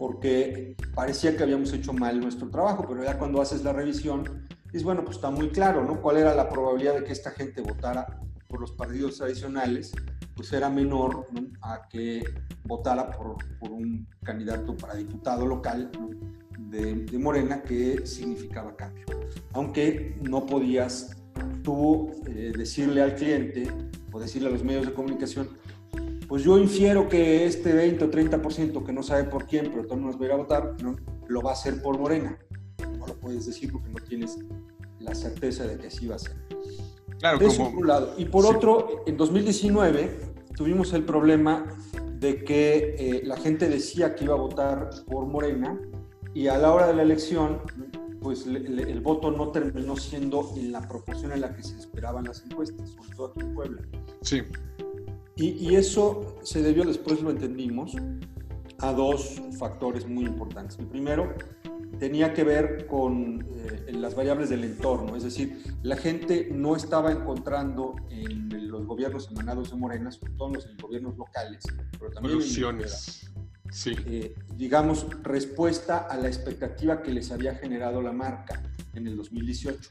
porque 0.00 0.76
parecía 0.94 1.36
que 1.36 1.42
habíamos 1.42 1.74
hecho 1.74 1.92
mal 1.92 2.18
nuestro 2.20 2.48
trabajo, 2.48 2.86
pero 2.88 3.04
ya 3.04 3.18
cuando 3.18 3.42
haces 3.42 3.62
la 3.62 3.74
revisión, 3.74 4.46
es 4.72 4.82
bueno, 4.82 5.04
pues 5.04 5.16
está 5.16 5.30
muy 5.30 5.50
claro, 5.50 5.84
¿no? 5.84 6.00
¿Cuál 6.00 6.16
era 6.16 6.34
la 6.34 6.48
probabilidad 6.48 6.94
de 6.94 7.04
que 7.04 7.12
esta 7.12 7.32
gente 7.32 7.60
votara 7.60 8.18
por 8.48 8.62
los 8.62 8.72
partidos 8.72 9.18
tradicionales? 9.18 9.92
Pues 10.34 10.54
era 10.54 10.70
menor 10.70 11.26
a 11.60 11.86
que 11.86 12.24
votara 12.64 13.10
por, 13.10 13.36
un 13.60 14.08
candidato 14.24 14.74
para 14.74 14.94
diputado 14.94 15.44
local 15.44 15.90
de, 16.58 16.94
de, 16.94 17.18
Morena 17.18 17.62
que 17.62 18.06
significaba 18.06 18.74
cambio. 18.74 19.04
Aunque 19.52 20.16
no 20.22 20.46
podías 20.46 21.14
tú 21.62 22.10
eh, 22.26 22.54
decirle 22.56 23.02
al 23.02 23.16
cliente 23.16 23.70
o 24.10 24.18
decirle 24.18 24.48
a 24.48 24.52
los 24.52 24.64
medios 24.64 24.86
de 24.86 24.94
comunicación, 24.94 25.50
pues 26.30 26.44
yo 26.44 26.56
infiero 26.58 27.08
que 27.08 27.44
este 27.44 27.72
20 27.72 28.04
o 28.04 28.08
30% 28.08 28.86
que 28.86 28.92
no 28.92 29.02
sabe 29.02 29.24
por 29.24 29.46
quién, 29.46 29.68
pero 29.72 29.84
todos 29.84 30.00
nos 30.00 30.14
va 30.14 30.20
a 30.20 30.24
ir 30.26 30.32
a 30.32 30.36
votar, 30.36 30.76
¿no? 30.80 30.94
lo 31.26 31.42
va 31.42 31.50
a 31.50 31.54
hacer 31.54 31.82
por 31.82 31.98
Morena. 31.98 32.38
No 32.96 33.08
lo 33.08 33.18
puedes 33.18 33.46
decir 33.46 33.72
porque 33.72 33.88
no 33.88 33.98
tienes 34.08 34.38
la 35.00 35.12
certeza 35.12 35.66
de 35.66 35.76
que 35.76 35.88
así 35.88 36.06
va 36.06 36.14
a 36.14 36.18
ser. 36.20 36.36
Claro, 37.18 37.44
Eso 37.44 37.56
como... 37.56 37.70
por 37.70 37.80
un 37.80 37.88
lado. 37.88 38.14
Y 38.16 38.26
por 38.26 38.46
otro, 38.46 39.02
en 39.06 39.16
2019 39.16 40.20
tuvimos 40.54 40.92
el 40.92 41.02
problema 41.02 41.66
de 42.20 42.44
que 42.44 42.94
eh, 42.96 43.22
la 43.24 43.36
gente 43.36 43.68
decía 43.68 44.14
que 44.14 44.22
iba 44.26 44.34
a 44.34 44.38
votar 44.38 44.90
por 45.06 45.26
Morena 45.26 45.80
y 46.32 46.46
a 46.46 46.58
la 46.58 46.72
hora 46.72 46.86
de 46.86 46.94
la 46.94 47.02
elección, 47.02 47.58
pues 48.20 48.46
le, 48.46 48.60
le, 48.60 48.84
el 48.84 49.00
voto 49.00 49.32
no 49.32 49.50
terminó 49.50 49.96
siendo 49.96 50.48
en 50.56 50.70
la 50.70 50.86
proporción 50.86 51.32
en 51.32 51.40
la 51.40 51.56
que 51.56 51.64
se 51.64 51.76
esperaban 51.76 52.22
las 52.22 52.44
encuestas, 52.44 52.90
sobre 52.90 53.16
todo 53.16 53.26
aquí 53.26 53.40
en 53.40 53.52
Puebla. 53.52 53.82
Sí. 54.20 54.42
Y, 55.40 55.74
eso 55.74 56.38
se 56.42 56.62
debió, 56.62 56.84
después 56.84 57.22
lo 57.22 57.30
entendimos, 57.30 57.96
a 58.78 58.92
dos 58.92 59.40
factores 59.58 60.06
muy 60.06 60.24
importantes. 60.24 60.78
El 60.78 60.86
primero 60.86 61.34
tenía 61.98 62.34
que 62.34 62.44
ver 62.44 62.86
con 62.86 63.46
eh, 63.54 63.92
las 63.92 64.14
variables 64.14 64.50
del 64.50 64.64
entorno, 64.64 65.16
es 65.16 65.22
decir, 65.22 65.62
la 65.82 65.96
gente 65.96 66.48
no 66.52 66.76
estaba 66.76 67.10
encontrando 67.10 67.96
en 68.10 68.70
los 68.70 68.86
gobiernos 68.86 69.30
emanados 69.30 69.70
de 69.70 69.76
Morena, 69.76 70.10
sobre 70.10 70.32
todo 70.34 70.48
en 70.48 70.54
los 70.54 70.76
gobiernos 70.76 71.16
locales, 71.16 71.64
pero 71.98 72.10
también 72.10 72.40
Soluciones. 72.40 73.30
sí. 73.70 73.94
Eh, 74.06 74.34
digamos, 74.56 75.06
respuesta 75.22 75.98
a 75.98 76.16
la 76.16 76.28
expectativa 76.28 77.02
que 77.02 77.12
les 77.12 77.32
había 77.32 77.54
generado 77.54 78.02
la 78.02 78.12
marca 78.12 78.62
en 78.94 79.06
el 79.06 79.16
2018. 79.16 79.90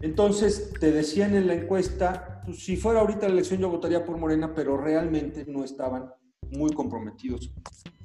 Entonces, 0.00 0.72
te 0.78 0.92
decían 0.92 1.34
en 1.34 1.46
la 1.46 1.54
encuesta, 1.54 2.42
pues, 2.44 2.64
si 2.64 2.76
fuera 2.76 3.00
ahorita 3.00 3.26
la 3.26 3.34
elección 3.34 3.60
yo 3.60 3.68
votaría 3.68 4.04
por 4.04 4.16
Morena, 4.16 4.54
pero 4.54 4.76
realmente 4.76 5.44
no 5.48 5.64
estaban 5.64 6.10
muy 6.50 6.72
comprometidos 6.72 7.52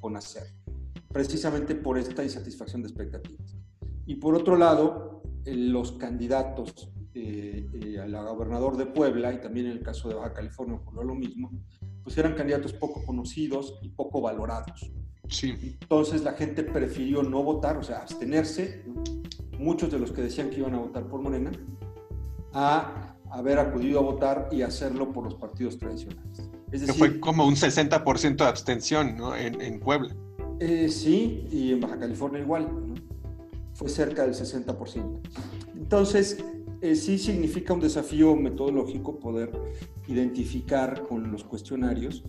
con 0.00 0.16
hacer, 0.16 0.44
precisamente 1.12 1.74
por 1.74 1.96
esta 1.96 2.24
insatisfacción 2.24 2.82
de 2.82 2.88
expectativas. 2.88 3.56
Y 4.06 4.16
por 4.16 4.34
otro 4.34 4.56
lado, 4.56 5.22
los 5.46 5.92
candidatos 5.92 6.90
eh, 7.14 7.66
eh, 7.74 7.98
a 8.00 8.06
la 8.06 8.22
gobernador 8.22 8.76
de 8.76 8.86
Puebla 8.86 9.32
y 9.32 9.40
también 9.40 9.66
en 9.66 9.72
el 9.72 9.82
caso 9.82 10.08
de 10.08 10.16
Baja 10.16 10.32
California 10.32 10.74
ocurrió 10.74 11.04
lo 11.04 11.14
mismo, 11.14 11.50
pues 12.02 12.18
eran 12.18 12.34
candidatos 12.34 12.72
poco 12.72 13.04
conocidos 13.04 13.78
y 13.82 13.90
poco 13.90 14.20
valorados. 14.20 14.90
Sí. 15.28 15.78
Entonces 15.80 16.24
la 16.24 16.32
gente 16.32 16.64
prefirió 16.64 17.22
no 17.22 17.42
votar, 17.42 17.76
o 17.78 17.82
sea, 17.82 17.98
abstenerse. 17.98 18.84
Muchos 19.58 19.90
de 19.92 20.00
los 20.00 20.12
que 20.12 20.22
decían 20.22 20.50
que 20.50 20.58
iban 20.58 20.74
a 20.74 20.80
votar 20.80 21.08
por 21.08 21.22
Morena 21.22 21.52
a 22.54 23.16
haber 23.30 23.58
acudido 23.58 23.98
a 23.98 24.02
votar 24.02 24.48
y 24.52 24.62
hacerlo 24.62 25.12
por 25.12 25.24
los 25.24 25.34
partidos 25.34 25.78
tradicionales. 25.78 26.50
Es 26.72 26.80
decir, 26.80 26.94
fue 26.94 27.20
como 27.20 27.46
un 27.46 27.54
60% 27.54 28.36
de 28.36 28.44
abstención 28.44 29.16
¿no? 29.16 29.36
en, 29.36 29.60
en 29.60 29.80
Puebla. 29.80 30.14
Eh, 30.60 30.88
sí, 30.88 31.46
y 31.50 31.72
en 31.72 31.80
Baja 31.80 31.98
California 31.98 32.40
igual. 32.40 32.62
¿no? 32.64 32.94
Fue 33.74 33.88
cerca 33.88 34.22
del 34.22 34.34
60%. 34.34 35.20
Entonces, 35.74 36.44
eh, 36.80 36.94
sí 36.94 37.18
significa 37.18 37.72
un 37.72 37.80
desafío 37.80 38.36
metodológico 38.36 39.18
poder 39.18 39.50
identificar 40.06 41.02
con 41.08 41.32
los 41.32 41.42
cuestionarios 41.42 42.24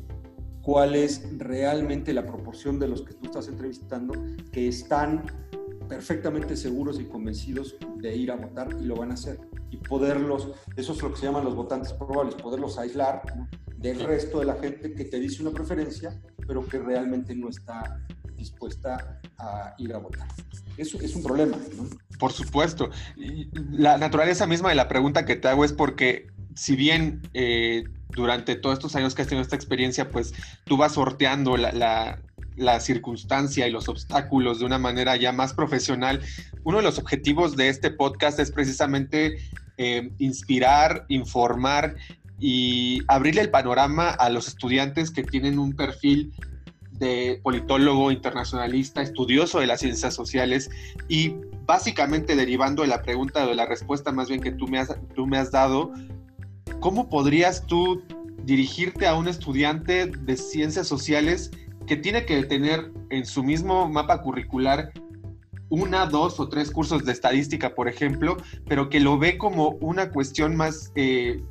cuál 0.61 0.95
es 0.95 1.27
realmente 1.37 2.13
la 2.13 2.25
proporción 2.25 2.79
de 2.79 2.87
los 2.87 3.03
que 3.03 3.13
tú 3.13 3.25
estás 3.25 3.47
entrevistando 3.47 4.13
que 4.51 4.67
están 4.67 5.23
perfectamente 5.87 6.55
seguros 6.57 6.99
y 6.99 7.03
convencidos 7.05 7.75
de 7.97 8.15
ir 8.15 8.31
a 8.31 8.35
votar 8.35 8.69
y 8.81 8.85
lo 8.85 8.95
van 8.95 9.11
a 9.11 9.13
hacer. 9.13 9.39
Y 9.75 9.87
poderlos, 9.87 10.47
eso 10.77 10.93
es 10.93 11.01
lo 11.01 11.11
que 11.11 11.19
se 11.19 11.25
llaman 11.25 11.43
los 11.43 11.53
votantes 11.53 11.91
probables, 11.91 12.35
poderlos 12.35 12.77
aislar 12.77 13.21
del 13.75 13.99
resto 13.99 14.39
de 14.39 14.45
la 14.45 14.55
gente 14.55 14.93
que 14.93 15.03
te 15.03 15.19
dice 15.19 15.41
una 15.41 15.51
preferencia, 15.51 16.17
pero 16.47 16.65
que 16.65 16.79
realmente 16.79 17.35
no 17.35 17.49
está 17.49 17.99
dispuesta 18.37 19.19
a 19.37 19.75
ir 19.77 19.93
a 19.93 19.97
votar. 19.97 20.27
Eso 20.77 20.97
es 21.01 21.13
un 21.15 21.23
problema, 21.23 21.57
¿no? 21.75 21.89
Por 22.17 22.31
supuesto. 22.31 22.89
La 23.71 23.97
naturaleza 23.97 24.47
misma 24.47 24.69
de 24.69 24.75
la 24.75 24.87
pregunta 24.87 25.25
que 25.25 25.35
te 25.35 25.49
hago 25.49 25.65
es 25.65 25.73
porque 25.73 26.27
si 26.55 26.77
bien 26.77 27.21
eh, 27.33 27.83
durante 28.09 28.55
todos 28.55 28.77
estos 28.77 28.95
años 28.95 29.13
que 29.13 29.21
has 29.21 29.27
tenido 29.27 29.43
esta 29.43 29.57
experiencia, 29.57 30.09
pues 30.09 30.33
tú 30.63 30.77
vas 30.77 30.93
sorteando 30.93 31.57
la, 31.57 32.21
circunstancia 32.79 33.67
y 33.67 33.71
los 33.71 33.89
obstáculos 33.89 34.59
de 34.59 34.65
una 34.65 34.77
manera 34.77 35.15
ya 35.15 35.31
más 35.31 35.53
profesional. 35.53 36.21
Uno 36.63 36.77
de 36.77 36.83
los 36.83 36.97
objetivos 36.97 37.55
de 37.55 37.69
este 37.69 37.91
podcast 37.91 38.39
es 38.39 38.51
precisamente 38.51 39.37
eh, 39.77 40.11
inspirar, 40.19 41.05
informar 41.09 41.95
y 42.39 43.01
abrirle 43.07 43.41
el 43.41 43.49
panorama 43.49 44.09
a 44.09 44.29
los 44.29 44.47
estudiantes 44.47 45.11
que 45.11 45.23
tienen 45.23 45.59
un 45.59 45.73
perfil 45.73 46.33
de 46.91 47.39
politólogo 47.43 48.11
internacionalista, 48.11 49.01
estudioso 49.01 49.59
de 49.59 49.67
las 49.67 49.81
ciencias 49.81 50.13
sociales 50.13 50.69
y 51.09 51.35
básicamente 51.65 52.35
derivando 52.35 52.83
de 52.83 52.87
la 52.87 53.01
pregunta 53.01 53.43
o 53.43 53.49
de 53.49 53.55
la 53.55 53.65
respuesta 53.65 54.11
más 54.11 54.29
bien 54.29 54.41
que 54.41 54.51
tú 54.51 54.67
me 54.67 54.79
has, 54.79 54.95
tú 55.13 55.27
me 55.27 55.37
has 55.37 55.51
dado, 55.51 55.91
¿cómo 56.79 57.09
podrías 57.09 57.65
tú 57.65 58.01
dirigirte 58.43 59.07
a 59.07 59.15
un 59.15 59.27
estudiante 59.27 60.05
de 60.05 60.37
ciencias 60.37 60.87
sociales 60.87 61.51
que 61.85 61.95
tiene 61.95 62.25
que 62.25 62.43
tener 62.43 62.91
en 63.09 63.25
su 63.25 63.43
mismo 63.43 63.87
mapa 63.89 64.21
curricular 64.21 64.91
una, 65.69 66.05
dos 66.05 66.39
o 66.39 66.47
tres 66.47 66.71
cursos 66.71 67.05
de 67.05 67.11
estadística, 67.11 67.73
por 67.73 67.87
ejemplo, 67.87 68.37
pero 68.67 68.89
que 68.89 68.99
lo 68.99 69.17
ve 69.17 69.37
como 69.37 69.69
una 69.81 70.11
cuestión 70.11 70.55
más, 70.55 70.91
eh, 70.95 71.41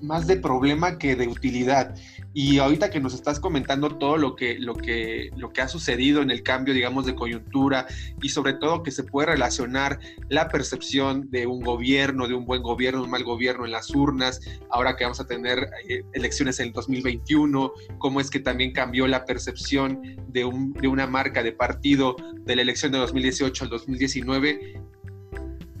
más 0.00 0.26
de 0.26 0.36
problema 0.36 0.98
que 0.98 1.16
de 1.16 1.26
utilidad? 1.26 1.94
Y 2.38 2.58
ahorita 2.58 2.90
que 2.90 3.00
nos 3.00 3.14
estás 3.14 3.40
comentando 3.40 3.96
todo 3.96 4.18
lo 4.18 4.36
que, 4.36 4.58
lo 4.58 4.74
que, 4.74 5.30
lo 5.38 5.54
que 5.54 5.62
ha 5.62 5.68
sucedido 5.68 6.20
en 6.20 6.30
el 6.30 6.42
cambio, 6.42 6.74
digamos, 6.74 7.06
de 7.06 7.14
coyuntura 7.14 7.86
y 8.20 8.28
sobre 8.28 8.52
todo 8.52 8.82
que 8.82 8.90
se 8.90 9.04
puede 9.04 9.28
relacionar 9.28 10.00
la 10.28 10.48
percepción 10.48 11.30
de 11.30 11.46
un 11.46 11.62
gobierno, 11.62 12.28
de 12.28 12.34
un 12.34 12.44
buen 12.44 12.62
gobierno, 12.62 13.02
un 13.02 13.08
mal 13.08 13.24
gobierno 13.24 13.64
en 13.64 13.72
las 13.72 13.88
urnas, 13.88 14.42
ahora 14.68 14.96
que 14.96 15.04
vamos 15.04 15.18
a 15.18 15.26
tener 15.26 15.70
eh, 15.88 16.02
elecciones 16.12 16.60
en 16.60 16.66
el 16.66 16.72
2021, 16.74 17.72
cómo 17.96 18.20
es 18.20 18.28
que 18.28 18.40
también 18.40 18.74
cambió 18.74 19.06
la 19.06 19.24
percepción 19.24 20.02
de, 20.28 20.44
un, 20.44 20.74
de 20.74 20.88
una 20.88 21.06
marca 21.06 21.42
de 21.42 21.52
partido 21.52 22.16
de 22.44 22.54
la 22.54 22.60
elección 22.60 22.92
de 22.92 22.98
2018 22.98 23.64
al 23.64 23.70
2019. 23.70 24.78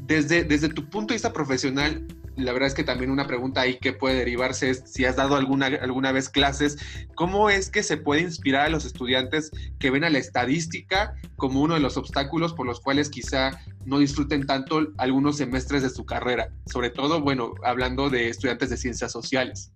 Desde, 0.06 0.42
desde 0.42 0.70
tu 0.70 0.88
punto 0.88 1.12
de 1.12 1.16
vista 1.16 1.34
profesional, 1.34 2.06
la 2.36 2.52
verdad 2.52 2.68
es 2.68 2.74
que 2.74 2.84
también 2.84 3.10
una 3.10 3.26
pregunta 3.26 3.62
ahí 3.62 3.78
que 3.78 3.92
puede 3.92 4.16
derivarse 4.16 4.70
es 4.70 4.82
si 4.86 5.04
has 5.04 5.16
dado 5.16 5.36
alguna, 5.36 5.66
alguna 5.66 6.12
vez 6.12 6.28
clases, 6.28 6.78
¿cómo 7.14 7.50
es 7.50 7.70
que 7.70 7.82
se 7.82 7.96
puede 7.96 8.20
inspirar 8.20 8.66
a 8.66 8.68
los 8.68 8.84
estudiantes 8.84 9.50
que 9.78 9.90
ven 9.90 10.04
a 10.04 10.10
la 10.10 10.18
estadística 10.18 11.14
como 11.36 11.60
uno 11.60 11.74
de 11.74 11.80
los 11.80 11.96
obstáculos 11.96 12.52
por 12.52 12.66
los 12.66 12.80
cuales 12.80 13.10
quizá 13.10 13.60
no 13.84 13.98
disfruten 13.98 14.46
tanto 14.46 14.86
algunos 14.98 15.38
semestres 15.38 15.82
de 15.82 15.90
su 15.90 16.04
carrera? 16.04 16.50
Sobre 16.66 16.90
todo, 16.90 17.20
bueno, 17.20 17.54
hablando 17.64 18.10
de 18.10 18.28
estudiantes 18.28 18.70
de 18.70 18.76
ciencias 18.76 19.12
sociales. 19.12 19.72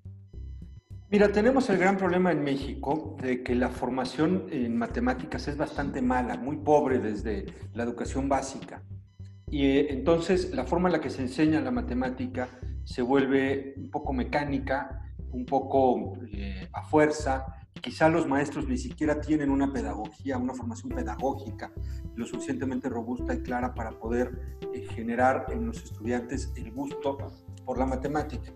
Mira, 1.11 1.33
tenemos 1.33 1.69
el 1.71 1.79
gran 1.79 1.97
problema 1.97 2.31
en 2.31 2.45
México 2.45 3.17
de 3.21 3.43
que 3.43 3.57
la 3.57 3.69
formación 3.69 4.47
en 4.53 4.77
matemáticas 4.77 5.49
es 5.49 5.57
bastante 5.57 6.01
mala, 6.03 6.37
muy 6.37 6.59
pobre 6.59 7.01
desde 7.01 7.47
la 7.75 7.83
educación 7.83 8.29
básica. 8.29 8.83
Y 9.51 9.67
eh, 9.67 9.93
entonces 9.93 10.55
la 10.55 10.65
forma 10.65 10.89
en 10.89 10.95
la 10.95 11.01
que 11.01 11.11
se 11.11 11.23
enseña 11.23 11.61
la 11.61 11.71
matemática 11.71 12.49
se 12.85 13.03
vuelve 13.03 13.75
un 13.77 13.91
poco 13.91 14.13
mecánica, 14.13 15.13
un 15.33 15.45
poco 15.45 16.15
eh, 16.33 16.69
a 16.73 16.83
fuerza. 16.85 17.47
Quizá 17.81 18.09
los 18.09 18.27
maestros 18.27 18.69
ni 18.69 18.77
siquiera 18.77 19.21
tienen 19.21 19.51
una 19.51 19.73
pedagogía, 19.73 20.39
una 20.39 20.55
formación 20.55 20.91
pedagógica 20.91 21.73
lo 22.15 22.27
suficientemente 22.27 22.89
robusta 22.89 23.35
y 23.35 23.43
clara 23.43 23.75
para 23.75 23.93
poder 23.93 24.59
eh, 24.75 24.87
generar 24.91 25.47
en 25.51 25.67
los 25.67 25.83
estudiantes 25.83 26.53
el 26.57 26.71
gusto 26.73 27.17
por 27.65 27.79
la 27.79 27.87
matemática. 27.87 28.53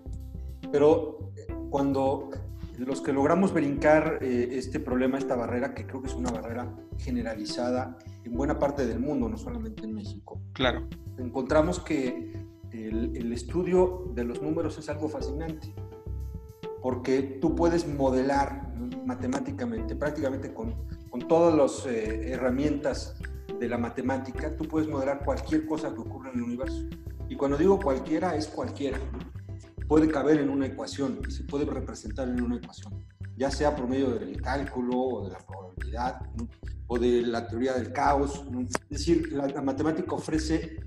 Pero 0.71 1.31
cuando 1.71 2.31
los 2.79 3.01
que 3.01 3.13
logramos 3.13 3.53
brincar 3.53 4.19
este 4.23 4.81
problema, 4.81 5.19
esta 5.19 5.37
barrera, 5.37 5.75
que 5.75 5.87
creo 5.87 6.03
que 6.03 6.09
es 6.09 6.15
una 6.15 6.31
barrera 6.31 6.75
generalizada 6.99 7.99
en 8.25 8.33
buena 8.33 8.59
parte 8.59 8.87
del 8.87 9.01
mundo, 9.01 9.29
no 9.29 9.37
solamente 9.37 9.85
en 9.85 9.95
México. 9.95 10.41
Claro. 10.53 10.89
Encontramos 11.19 11.81
que 11.81 12.33
el, 12.73 13.33
estudio 13.33 14.11
de 14.15 14.25
los 14.25 14.43
números 14.43 14.79
es 14.79 14.89
algo 14.89 15.09
fascinante, 15.09 15.75
porque 16.83 17.23
tú 17.41 17.55
puedes 17.55 17.87
modelar 17.87 18.73
matemáticamente, 19.07 19.97
prácticamente 19.97 20.53
con, 20.53 20.75
con 21.11 21.27
todas 21.27 21.55
las 21.55 21.87
eh, 21.87 22.33
herramientas 22.33 23.17
de 23.59 23.69
la 23.69 23.79
matemática, 23.79 24.57
tú 24.57 24.65
puedes 24.65 24.89
modelar 24.89 25.25
cualquier 25.25 25.67
cosa 25.67 25.95
que 25.95 26.01
ocurra 26.01 26.31
en 26.31 26.39
el 26.39 26.43
universo. 26.43 26.85
Y 27.29 27.37
cuando 27.37 27.57
digo 27.57 27.79
cualquiera, 27.79 28.37
es 28.37 28.49
cualquiera. 28.49 28.99
Puede 29.89 30.09
caber 30.09 30.41
en 30.41 30.49
una 30.49 30.67
ecuación 30.67 31.21
se 31.29 31.45
puede 31.45 31.67
representar 31.67 32.29
en 32.29 32.41
una 32.41 32.57
ecuación, 32.57 33.05
ya 33.37 33.51
sea 33.51 33.77
por 33.77 33.87
medio 33.87 34.11
del 34.11 34.41
cálculo 34.41 34.99
o 34.99 35.25
de 35.25 35.33
la 35.33 35.39
probabilidad, 35.39 36.21
o 36.87 36.99
de 36.99 37.23
la 37.23 37.47
teoría 37.47 37.75
del 37.75 37.93
caos. 37.93 38.45
Es 38.91 38.99
decir, 38.99 39.33
la, 39.33 39.63
matemática 39.63 40.15
ofrece 40.15 40.81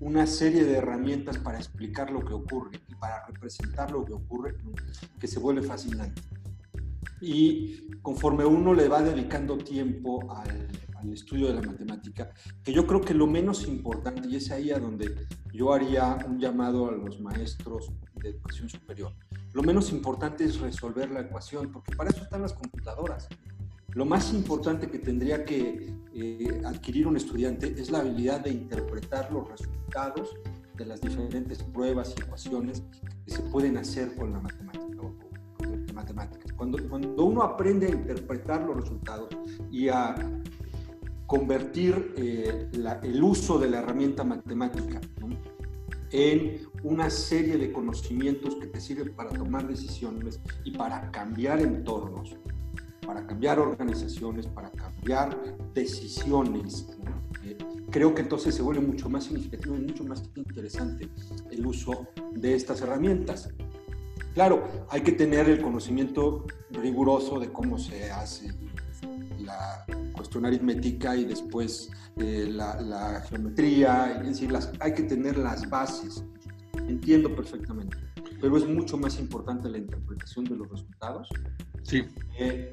una 0.00 0.26
serie 0.26 0.64
de 0.64 0.76
herramientas 0.76 1.38
para 1.38 1.58
explicar 1.58 2.10
lo 2.10 2.24
que 2.24 2.34
ocurre 2.34 2.80
y 2.88 2.94
para 2.96 3.24
representar 3.26 3.90
lo 3.90 4.04
que 4.04 4.12
ocurre 4.12 4.56
que 5.18 5.26
se 5.26 5.38
vuelve 5.38 5.62
fascinante. 5.62 6.20
Y 7.20 8.00
conforme 8.00 8.44
uno 8.44 8.74
le 8.74 8.88
va 8.88 9.00
dedicando 9.00 9.56
tiempo 9.56 10.32
al, 10.34 10.68
al, 10.96 11.12
estudio 11.12 11.48
de 11.48 11.54
la 11.54 11.62
matemática, 11.62 12.30
que 12.64 12.72
yo 12.72 12.84
creo 12.84 13.00
que 13.00 13.14
lo 13.14 13.28
menos 13.28 13.68
importante, 13.68 14.28
y 14.28 14.36
es 14.36 14.50
ahí 14.50 14.72
a 14.72 14.80
donde 14.80 15.26
yo 15.52 15.72
haría 15.72 16.18
un 16.26 16.40
llamado 16.40 16.88
a 16.88 16.92
los 16.92 17.20
maestros 17.20 17.92
de 18.22 18.30
educación 18.30 18.68
superior, 18.68 19.12
lo 19.52 19.62
menos 19.62 19.92
importante 19.92 20.44
es 20.44 20.60
resolver 20.60 21.10
la 21.10 21.20
ecuación, 21.20 21.70
porque 21.72 21.94
para 21.94 22.10
eso 22.10 22.22
están 22.22 22.42
las 22.42 22.52
computadoras. 22.52 23.28
Lo 23.94 24.06
más 24.06 24.32
importante 24.32 24.88
que 24.88 24.98
tendría 24.98 25.44
que 25.44 25.94
eh, 26.14 26.62
adquirir 26.64 27.06
un 27.06 27.16
estudiante 27.16 27.74
es 27.78 27.90
la 27.90 27.98
habilidad 27.98 28.40
de 28.40 28.50
interpretar 28.50 29.30
los 29.30 29.48
resultados 29.48 30.34
de 30.76 30.86
las 30.86 31.00
diferentes 31.00 31.62
pruebas 31.62 32.14
y 32.16 32.22
ecuaciones 32.22 32.82
que 33.26 33.30
se 33.30 33.42
pueden 33.42 33.76
hacer 33.76 34.14
con 34.16 34.32
la 34.32 34.40
matemática. 34.40 34.82
matemáticas. 35.94 36.52
Cuando, 36.54 36.78
cuando 36.88 37.24
uno 37.24 37.42
aprende 37.42 37.86
a 37.86 37.90
interpretar 37.90 38.62
los 38.62 38.76
resultados 38.76 39.28
y 39.70 39.88
a 39.88 40.14
convertir 41.26 42.14
eh, 42.16 42.68
el 43.02 43.22
uso 43.22 43.58
de 43.58 43.70
la 43.70 43.78
herramienta 43.78 44.24
matemática 44.24 45.00
en 46.12 46.60
una 46.82 47.10
serie 47.10 47.56
de 47.56 47.72
conocimientos 47.72 48.56
que 48.56 48.66
te 48.66 48.80
sirven 48.80 49.14
para 49.14 49.30
tomar 49.30 49.66
decisiones 49.66 50.40
y 50.64 50.76
para 50.76 51.10
cambiar 51.10 51.60
entornos, 51.60 52.36
para 53.06 53.26
cambiar 53.26 53.58
organizaciones, 53.58 54.46
para 54.46 54.70
cambiar 54.70 55.56
decisiones. 55.74 56.86
Eh, 57.44 57.56
creo 57.90 58.14
que 58.14 58.22
entonces 58.22 58.54
se 58.54 58.62
vuelve 58.62 58.82
mucho 58.82 59.08
más 59.08 59.24
significativo 59.24 59.76
y 59.76 59.80
mucho 59.80 60.04
más 60.04 60.22
interesante 60.36 61.08
el 61.50 61.66
uso 61.66 62.06
de 62.32 62.54
estas 62.54 62.82
herramientas. 62.82 63.48
Claro, 64.34 64.86
hay 64.88 65.02
que 65.02 65.12
tener 65.12 65.48
el 65.48 65.60
conocimiento 65.60 66.46
riguroso 66.70 67.38
de 67.38 67.50
cómo 67.52 67.78
se 67.78 68.10
hace 68.10 68.52
la 69.38 69.84
cuestión 70.22 70.46
aritmética 70.46 71.16
y 71.16 71.24
después 71.24 71.90
eh, 72.16 72.48
la, 72.48 73.24
geometría, 73.28 74.20
es 74.20 74.26
decir, 74.28 74.52
las, 74.52 74.70
hay 74.78 74.94
que 74.94 75.02
tener 75.02 75.36
las 75.36 75.68
bases. 75.68 76.24
Entiendo 76.88 77.34
perfectamente, 77.34 77.96
pero 78.40 78.56
es 78.56 78.66
mucho 78.66 78.96
más 78.96 79.18
importante 79.18 79.68
la 79.68 79.78
interpretación 79.78 80.44
de 80.44 80.56
los 80.56 80.70
resultados 80.70 81.28
sí. 81.82 82.04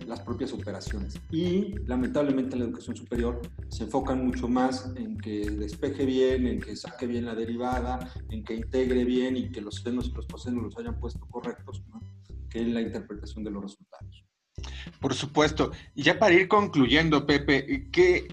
las 0.05 0.19
propias 0.21 0.53
operaciones. 0.53 1.19
Y 1.31 1.73
lamentablemente 1.87 2.55
en 2.55 2.59
la 2.59 2.65
educación 2.67 2.95
superior 2.95 3.41
se 3.67 3.85
enfocan 3.85 4.25
mucho 4.25 4.47
más 4.47 4.91
en 4.95 5.17
que 5.17 5.49
despeje 5.49 6.05
bien, 6.05 6.45
en 6.45 6.59
que 6.59 6.75
saque 6.75 7.07
bien 7.07 7.25
la 7.25 7.33
derivada, 7.33 8.11
en 8.29 8.43
que 8.43 8.53
integre 8.55 9.05
bien 9.05 9.37
y 9.37 9.51
que 9.51 9.61
los 9.61 9.75
senos 9.75 10.07
y 10.07 10.11
los 10.13 10.27
cosenos 10.27 10.63
los 10.63 10.77
hayan 10.77 10.99
puesto 10.99 11.25
correctos, 11.31 11.83
que 12.49 12.59
en 12.59 12.75
la 12.75 12.81
interpretación 12.81 13.43
de 13.43 13.51
los 13.51 13.63
resultados. 13.63 14.28
Por 14.99 15.13
supuesto. 15.13 15.71
Y 15.95 16.03
ya 16.03 16.19
para 16.19 16.33
ir 16.33 16.47
concluyendo, 16.47 17.25
Pepe, 17.25 17.87
¿qué, 17.91 18.27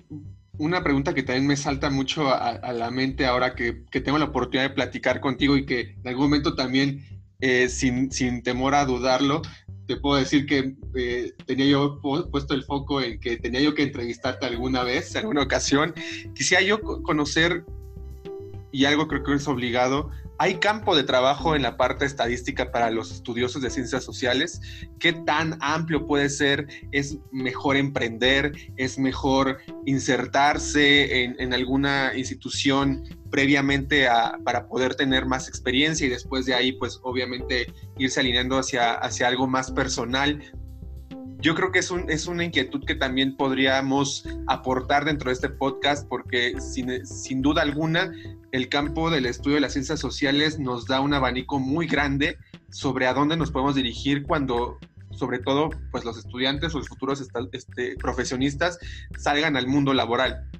una 0.58 0.82
pregunta 0.82 1.14
que 1.14 1.22
también 1.22 1.46
me 1.46 1.56
salta 1.56 1.90
mucho 1.90 2.28
a, 2.28 2.72
la 2.72 2.90
mente 2.90 3.26
ahora 3.26 3.54
que, 3.54 3.84
que, 3.90 4.00
tengo 4.00 4.18
la 4.18 4.26
oportunidad 4.26 4.68
de 4.68 4.74
platicar 4.74 5.20
contigo 5.20 5.56
y 5.56 5.66
que 5.66 5.96
en 6.02 6.08
algún 6.08 6.24
momento 6.24 6.54
también, 6.54 7.04
eh, 7.40 7.68
sin, 7.68 8.10
sin, 8.10 8.42
temor 8.42 8.74
a 8.74 8.84
dudarlo, 8.84 9.42
te 9.86 9.96
puedo 9.96 10.16
decir 10.18 10.46
que 10.46 10.74
eh, 10.96 11.32
tenía 11.46 11.66
yo 11.66 12.00
puesto 12.00 12.54
el 12.54 12.64
foco 12.64 13.00
en 13.00 13.20
que 13.20 13.36
tenía 13.36 13.60
yo 13.60 13.74
que 13.74 13.82
entrevistarte 13.82 14.46
alguna 14.46 14.82
vez, 14.82 15.12
en 15.12 15.18
alguna 15.18 15.42
ocasión. 15.42 15.94
Quisiera 16.34 16.62
yo 16.62 16.80
conocer, 17.02 17.64
y 18.76 18.84
algo 18.84 19.08
creo 19.08 19.22
que 19.22 19.32
es 19.32 19.48
obligado, 19.48 20.10
¿hay 20.36 20.56
campo 20.56 20.94
de 20.94 21.02
trabajo 21.02 21.56
en 21.56 21.62
la 21.62 21.78
parte 21.78 22.04
estadística 22.04 22.70
para 22.70 22.90
los 22.90 23.10
estudiosos 23.10 23.62
de 23.62 23.70
ciencias 23.70 24.04
sociales? 24.04 24.60
¿Qué 25.00 25.14
tan 25.14 25.56
amplio 25.62 26.06
puede 26.06 26.28
ser? 26.28 26.66
¿Es 26.92 27.16
mejor 27.32 27.78
emprender? 27.78 28.52
¿Es 28.76 28.98
mejor 28.98 29.56
insertarse 29.86 31.24
en, 31.24 31.54
alguna 31.54 32.12
institución 32.14 33.02
previamente 33.30 34.08
para 34.44 34.68
poder 34.68 34.94
tener 34.94 35.24
más 35.24 35.48
experiencia 35.48 36.06
y 36.06 36.10
después 36.10 36.44
de 36.44 36.52
ahí, 36.52 36.72
pues 36.72 37.00
obviamente 37.02 37.72
irse 37.96 38.20
alineando 38.20 38.58
hacia, 38.58 38.92
hacia 38.92 39.26
algo 39.28 39.46
más 39.46 39.70
personal. 39.70 40.42
Yo 41.46 41.54
creo 41.54 41.70
que 41.70 41.78
es, 41.78 41.92
un, 41.92 42.10
es 42.10 42.26
una 42.26 42.42
inquietud 42.42 42.84
que 42.84 42.96
también 42.96 43.36
podríamos 43.36 44.26
aportar 44.48 45.04
dentro 45.04 45.30
de 45.30 45.34
este 45.34 45.48
podcast 45.48 46.04
porque 46.08 46.60
sin, 46.60 47.06
sin 47.06 47.40
duda 47.40 47.62
alguna 47.62 48.12
el 48.50 48.68
campo 48.68 49.10
del 49.10 49.26
estudio 49.26 49.54
de 49.54 49.60
las 49.60 49.74
ciencias 49.74 50.00
sociales 50.00 50.58
nos 50.58 50.86
da 50.86 51.00
un 51.00 51.14
abanico 51.14 51.60
muy 51.60 51.86
grande 51.86 52.36
sobre 52.70 53.06
a 53.06 53.14
dónde 53.14 53.36
nos 53.36 53.52
podemos 53.52 53.76
dirigir 53.76 54.24
cuando 54.24 54.78
sobre 55.12 55.38
todo 55.38 55.70
pues 55.92 56.04
los 56.04 56.18
estudiantes 56.18 56.74
o 56.74 56.78
los 56.78 56.88
futuros 56.88 57.24
este, 57.52 57.94
profesionistas 57.94 58.80
salgan 59.16 59.56
al 59.56 59.68
mundo 59.68 59.94
laboral. 59.94 60.50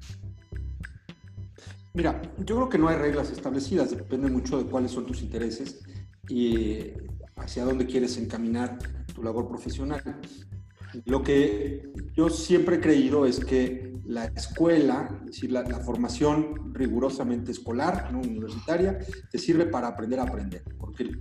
Mira, 1.95 2.21
yo 2.37 2.55
creo 2.55 2.69
que 2.69 2.77
no 2.77 2.87
hay 2.87 2.95
reglas 2.95 3.29
establecidas, 3.29 3.91
depende 3.91 4.29
mucho 4.29 4.57
de 4.57 4.69
cuáles 4.69 4.91
son 4.91 5.05
tus 5.05 5.21
intereses 5.21 5.81
y 6.29 6.93
hacia 7.35 7.65
dónde 7.65 7.85
quieres 7.85 8.15
encaminar 8.17 8.79
tu 9.13 9.21
labor 9.21 9.49
profesional. 9.49 10.01
Lo 11.05 11.23
que 11.23 11.91
yo 12.15 12.29
siempre 12.29 12.77
he 12.77 12.79
creído 12.79 13.25
es 13.25 13.39
que 13.39 13.93
la 14.05 14.25
escuela, 14.25 15.09
es 15.21 15.25
decir, 15.27 15.51
la, 15.51 15.63
formación 15.79 16.73
rigurosamente 16.73 17.51
escolar, 17.51 18.09
¿no? 18.11 18.19
universitaria, 18.19 18.97
te 19.29 19.37
sirve 19.37 19.65
para 19.65 19.89
aprender 19.89 20.19
a 20.19 20.23
aprender, 20.23 20.63
porque 20.77 21.11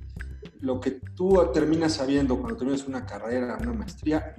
lo 0.61 0.81
que 0.81 0.93
tú 1.15 1.37
terminas 1.53 1.95
sabiendo 1.95 2.39
cuando 2.39 2.57
terminas 2.57 2.87
una 2.87 3.05
carrera, 3.05 3.59
una 3.61 3.73
maestría, 3.73 4.35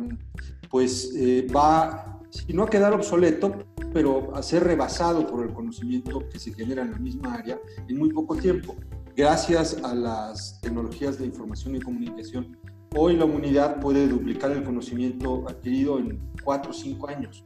pues 0.69 1.13
eh, 1.15 1.47
va, 1.53 2.21
si 2.29 2.53
no 2.53 2.63
a 2.63 2.69
quedar 2.69 2.93
obsoleto, 2.93 3.65
pero 3.93 4.35
a 4.35 4.41
ser 4.41 4.63
rebasado 4.63 5.27
por 5.27 5.45
el 5.45 5.53
conocimiento 5.53 6.27
que 6.29 6.39
se 6.39 6.53
genera 6.53 6.83
en 6.83 6.91
la 6.91 6.99
misma 6.99 7.33
área 7.33 7.59
en 7.87 7.97
muy 7.97 8.11
poco 8.11 8.35
tiempo. 8.35 8.75
Gracias 9.15 9.77
a 9.83 9.95
las 9.95 10.61
tecnologías 10.61 11.17
de 11.17 11.25
información 11.25 11.75
y 11.75 11.79
comunicación, 11.79 12.55
hoy 12.95 13.15
la 13.15 13.25
humanidad 13.25 13.79
puede 13.79 14.07
duplicar 14.07 14.51
el 14.51 14.63
conocimiento 14.63 15.47
adquirido 15.47 15.99
en 15.99 16.19
cuatro 16.43 16.71
o 16.71 16.73
cinco 16.73 17.09
años. 17.09 17.43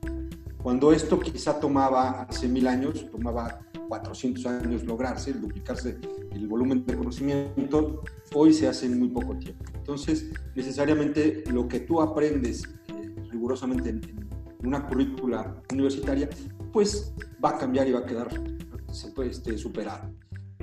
Cuando 0.61 0.91
esto 0.91 1.19
quizá 1.19 1.59
tomaba 1.59 2.21
hace 2.23 2.47
mil 2.47 2.67
años, 2.67 3.09
tomaba 3.09 3.61
400 3.91 4.45
años 4.45 4.83
lograrse, 4.85 5.31
el 5.31 5.41
duplicarse 5.41 5.97
el 6.31 6.47
volumen 6.47 6.85
de 6.85 6.95
conocimiento, 6.95 8.01
hoy 8.33 8.53
se 8.53 8.67
hace 8.67 8.85
en 8.85 8.99
muy 8.99 9.09
poco 9.09 9.35
tiempo. 9.35 9.65
Entonces, 9.75 10.31
necesariamente 10.55 11.43
lo 11.51 11.67
que 11.67 11.81
tú 11.81 12.01
aprendes 12.01 12.63
eh, 12.87 13.13
rigurosamente 13.29 13.89
en, 13.89 14.01
una 14.63 14.87
currícula 14.87 15.59
universitaria, 15.71 16.29
pues 16.71 17.13
va 17.43 17.49
a 17.49 17.57
cambiar 17.57 17.87
y 17.87 17.91
va 17.91 17.99
a 17.99 18.05
quedar 18.05 18.29
este, 19.25 19.57
superado. 19.57 20.13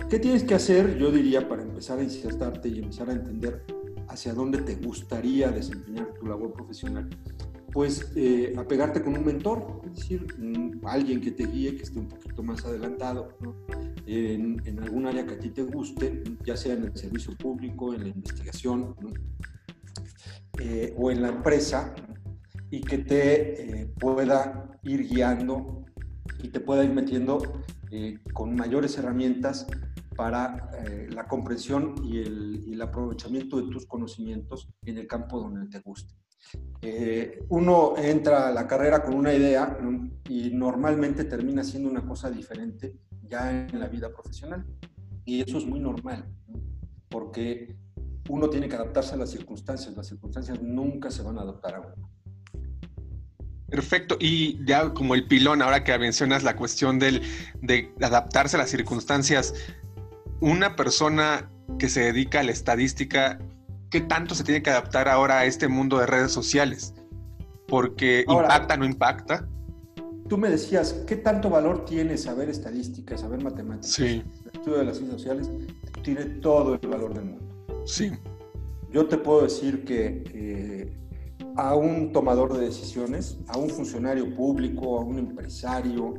¿Qué 0.08 0.18
tienes 0.18 0.44
que 0.44 0.54
hacer, 0.54 0.96
yo 0.96 1.10
diría, 1.10 1.48
para 1.48 1.62
empezar 1.62 1.98
a 1.98 2.04
insertarte 2.04 2.68
y 2.68 2.78
empezar 2.78 3.10
a 3.10 3.12
entender 3.12 3.64
hacia 4.08 4.34
dónde 4.34 4.58
te 4.58 4.74
gustaría 4.76 5.50
desempeñar 5.50 6.12
tu 6.14 6.26
labor 6.26 6.52
profesional? 6.52 7.08
pues 7.72 8.10
eh, 8.16 8.54
apegarte 8.56 9.02
con 9.02 9.16
un 9.16 9.24
mentor, 9.24 9.82
es 9.84 9.96
decir, 9.96 10.26
alguien 10.84 11.20
que 11.20 11.30
te 11.32 11.46
guíe, 11.46 11.76
que 11.76 11.82
esté 11.82 11.98
un 11.98 12.08
poquito 12.08 12.42
más 12.42 12.64
adelantado 12.64 13.36
en, 14.06 14.60
en, 14.64 14.82
algún 14.82 15.06
área 15.06 15.26
que 15.26 15.34
a 15.34 15.38
ti 15.38 15.50
te 15.50 15.62
guste, 15.62 16.22
ya 16.44 16.56
sea 16.56 16.74
en 16.74 16.84
el 16.84 16.96
servicio 16.96 17.36
público, 17.36 17.92
en 17.92 18.02
la 18.02 18.08
investigación 18.08 18.96
eh, 20.58 20.94
o 20.96 21.10
en 21.10 21.22
la 21.22 21.28
empresa, 21.28 21.94
y 22.70 22.80
que 22.80 22.98
te 22.98 23.82
eh, 23.82 23.86
pueda 23.86 24.78
ir 24.82 25.06
guiando 25.06 25.84
y 26.42 26.48
te 26.48 26.60
pueda 26.60 26.84
ir 26.84 26.92
metiendo 26.92 27.38
con 28.34 28.54
mayores 28.54 28.98
herramientas 28.98 29.66
para 30.18 30.68
la 31.10 31.28
comprensión 31.28 31.94
y 32.02 32.18
el, 32.18 32.64
y 32.66 32.72
el 32.72 32.82
aprovechamiento 32.82 33.56
de 33.62 33.70
tus 33.70 33.86
conocimientos 33.86 34.68
en 34.84 34.98
el 34.98 35.06
campo 35.06 35.38
donde 35.38 35.68
te 35.68 35.78
guste. 35.78 36.12
Eh, 36.82 37.44
uno 37.50 37.94
entra 37.96 38.48
a 38.48 38.52
la 38.52 38.66
carrera 38.66 39.00
con 39.00 39.14
una 39.14 39.32
idea 39.32 39.78
y 40.28 40.50
normalmente 40.50 41.22
termina 41.22 41.62
siendo 41.62 41.88
una 41.88 42.04
cosa 42.04 42.32
diferente 42.32 42.96
ya 43.22 43.68
en 43.68 43.78
la 43.78 43.86
vida 43.86 44.10
profesional. 44.12 44.66
Y 45.24 45.40
eso 45.40 45.56
es 45.56 45.64
muy 45.64 45.78
normal, 45.78 46.24
porque 47.08 47.76
uno 48.28 48.50
tiene 48.50 48.68
que 48.68 48.74
adaptarse 48.74 49.14
a 49.14 49.18
las 49.18 49.30
circunstancias. 49.30 49.96
Las 49.96 50.08
circunstancias 50.08 50.60
nunca 50.60 51.12
se 51.12 51.22
van 51.22 51.38
a 51.38 51.42
adaptar 51.42 51.76
a 51.76 51.80
uno. 51.80 52.10
Perfecto. 53.68 54.16
Y 54.18 54.64
ya 54.64 54.94
como 54.94 55.14
el 55.14 55.28
pilón, 55.28 55.62
ahora 55.62 55.84
que 55.84 55.96
mencionas 55.96 56.42
la 56.42 56.56
cuestión 56.56 56.98
del, 56.98 57.22
de 57.60 57.94
adaptarse 58.00 58.56
a 58.56 58.60
las 58.60 58.70
circunstancias, 58.70 59.54
una 60.40 60.76
persona 60.76 61.50
que 61.78 61.88
se 61.88 62.00
dedica 62.00 62.40
a 62.40 62.42
la 62.42 62.52
estadística 62.52 63.38
qué 63.90 64.00
tanto 64.00 64.34
se 64.34 64.44
tiene 64.44 64.62
que 64.62 64.70
adaptar 64.70 65.08
ahora 65.08 65.40
a 65.40 65.44
este 65.44 65.68
mundo 65.68 65.98
de 65.98 66.06
redes 66.06 66.32
sociales. 66.32 66.94
Porque 67.66 68.24
impacta, 68.28 68.76
no 68.76 68.84
impacta. 68.84 69.48
Tú 70.28 70.38
me 70.38 70.50
decías, 70.50 70.92
¿qué 71.06 71.16
tanto 71.16 71.50
valor 71.50 71.84
tiene 71.84 72.16
saber 72.16 72.48
estadística, 72.48 73.16
saber 73.16 73.42
matemáticas? 73.42 73.92
Sí. 73.92 74.22
El 74.44 74.50
estudio 74.52 74.78
de 74.78 74.84
las 74.84 74.96
ciencias 74.96 75.20
sociales 75.20 75.50
tiene 76.02 76.24
todo 76.24 76.78
el 76.80 76.88
valor 76.88 77.14
del 77.14 77.24
mundo. 77.24 77.84
Sí. 77.86 78.12
Yo 78.90 79.06
te 79.06 79.18
puedo 79.18 79.42
decir 79.42 79.84
que 79.84 80.96
a 81.56 81.74
un 81.74 82.12
tomador 82.12 82.54
de 82.54 82.66
decisiones, 82.66 83.38
a 83.48 83.58
un 83.58 83.68
funcionario 83.68 84.34
público, 84.34 84.98
a 84.98 85.04
un 85.04 85.18
empresario, 85.18 86.14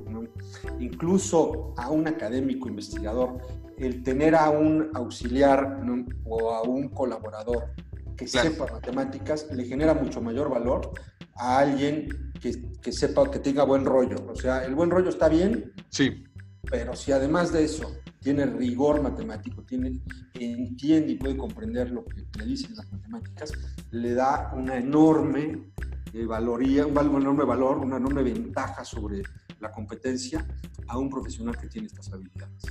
incluso 0.79 1.73
a 1.77 1.89
un 1.89 2.07
académico 2.07 2.67
investigador, 2.67 3.37
el 3.79 4.03
tener 4.03 4.35
a 4.35 4.49
un 4.49 4.89
auxiliar 4.93 5.81
o 6.25 6.51
a 6.51 6.61
un 6.63 6.89
colaborador 6.89 7.73
que 8.17 8.27
sepa 8.27 8.67
matemáticas 8.71 9.47
le 9.51 9.65
genera 9.65 9.93
mucho 9.93 10.21
mayor 10.21 10.49
valor 10.49 10.91
a 11.35 11.59
alguien 11.59 12.33
que, 12.41 12.71
que, 12.81 12.91
sepa, 12.91 13.31
que 13.31 13.39
tenga 13.39 13.63
buen 13.63 13.85
rollo. 13.85 14.17
O 14.27 14.35
sea, 14.35 14.65
el 14.65 14.75
buen 14.75 14.89
rollo 14.89 15.09
está 15.09 15.29
bien. 15.29 15.71
Sí. 15.89 16.25
Pero 16.69 16.95
si 16.95 17.13
además 17.13 17.53
de 17.53 17.63
eso 17.63 17.95
tiene 18.19 18.45
rigor 18.45 19.01
matemático, 19.01 19.63
tiene, 19.63 20.01
entiende 20.33 21.13
y 21.13 21.15
puede 21.15 21.37
comprender 21.37 21.91
lo 21.91 22.03
que 22.03 22.25
le 22.37 22.45
dicen 22.45 22.75
las 22.75 22.91
matemáticas, 22.91 23.53
le 23.91 24.13
da 24.13 24.51
una 24.53 24.77
enorme 24.77 25.71
eh, 26.13 26.25
valoría, 26.25 26.85
un 26.85 26.97
enorme 26.97 27.45
valor, 27.45 27.77
una 27.77 27.97
enorme 27.97 28.23
ventaja 28.23 28.83
sobre 28.83 29.23
la 29.61 29.71
competencia 29.71 30.45
a 30.87 30.97
un 30.97 31.09
profesional 31.09 31.57
que 31.57 31.67
tiene 31.67 31.87
estas 31.87 32.11
habilidades. 32.11 32.63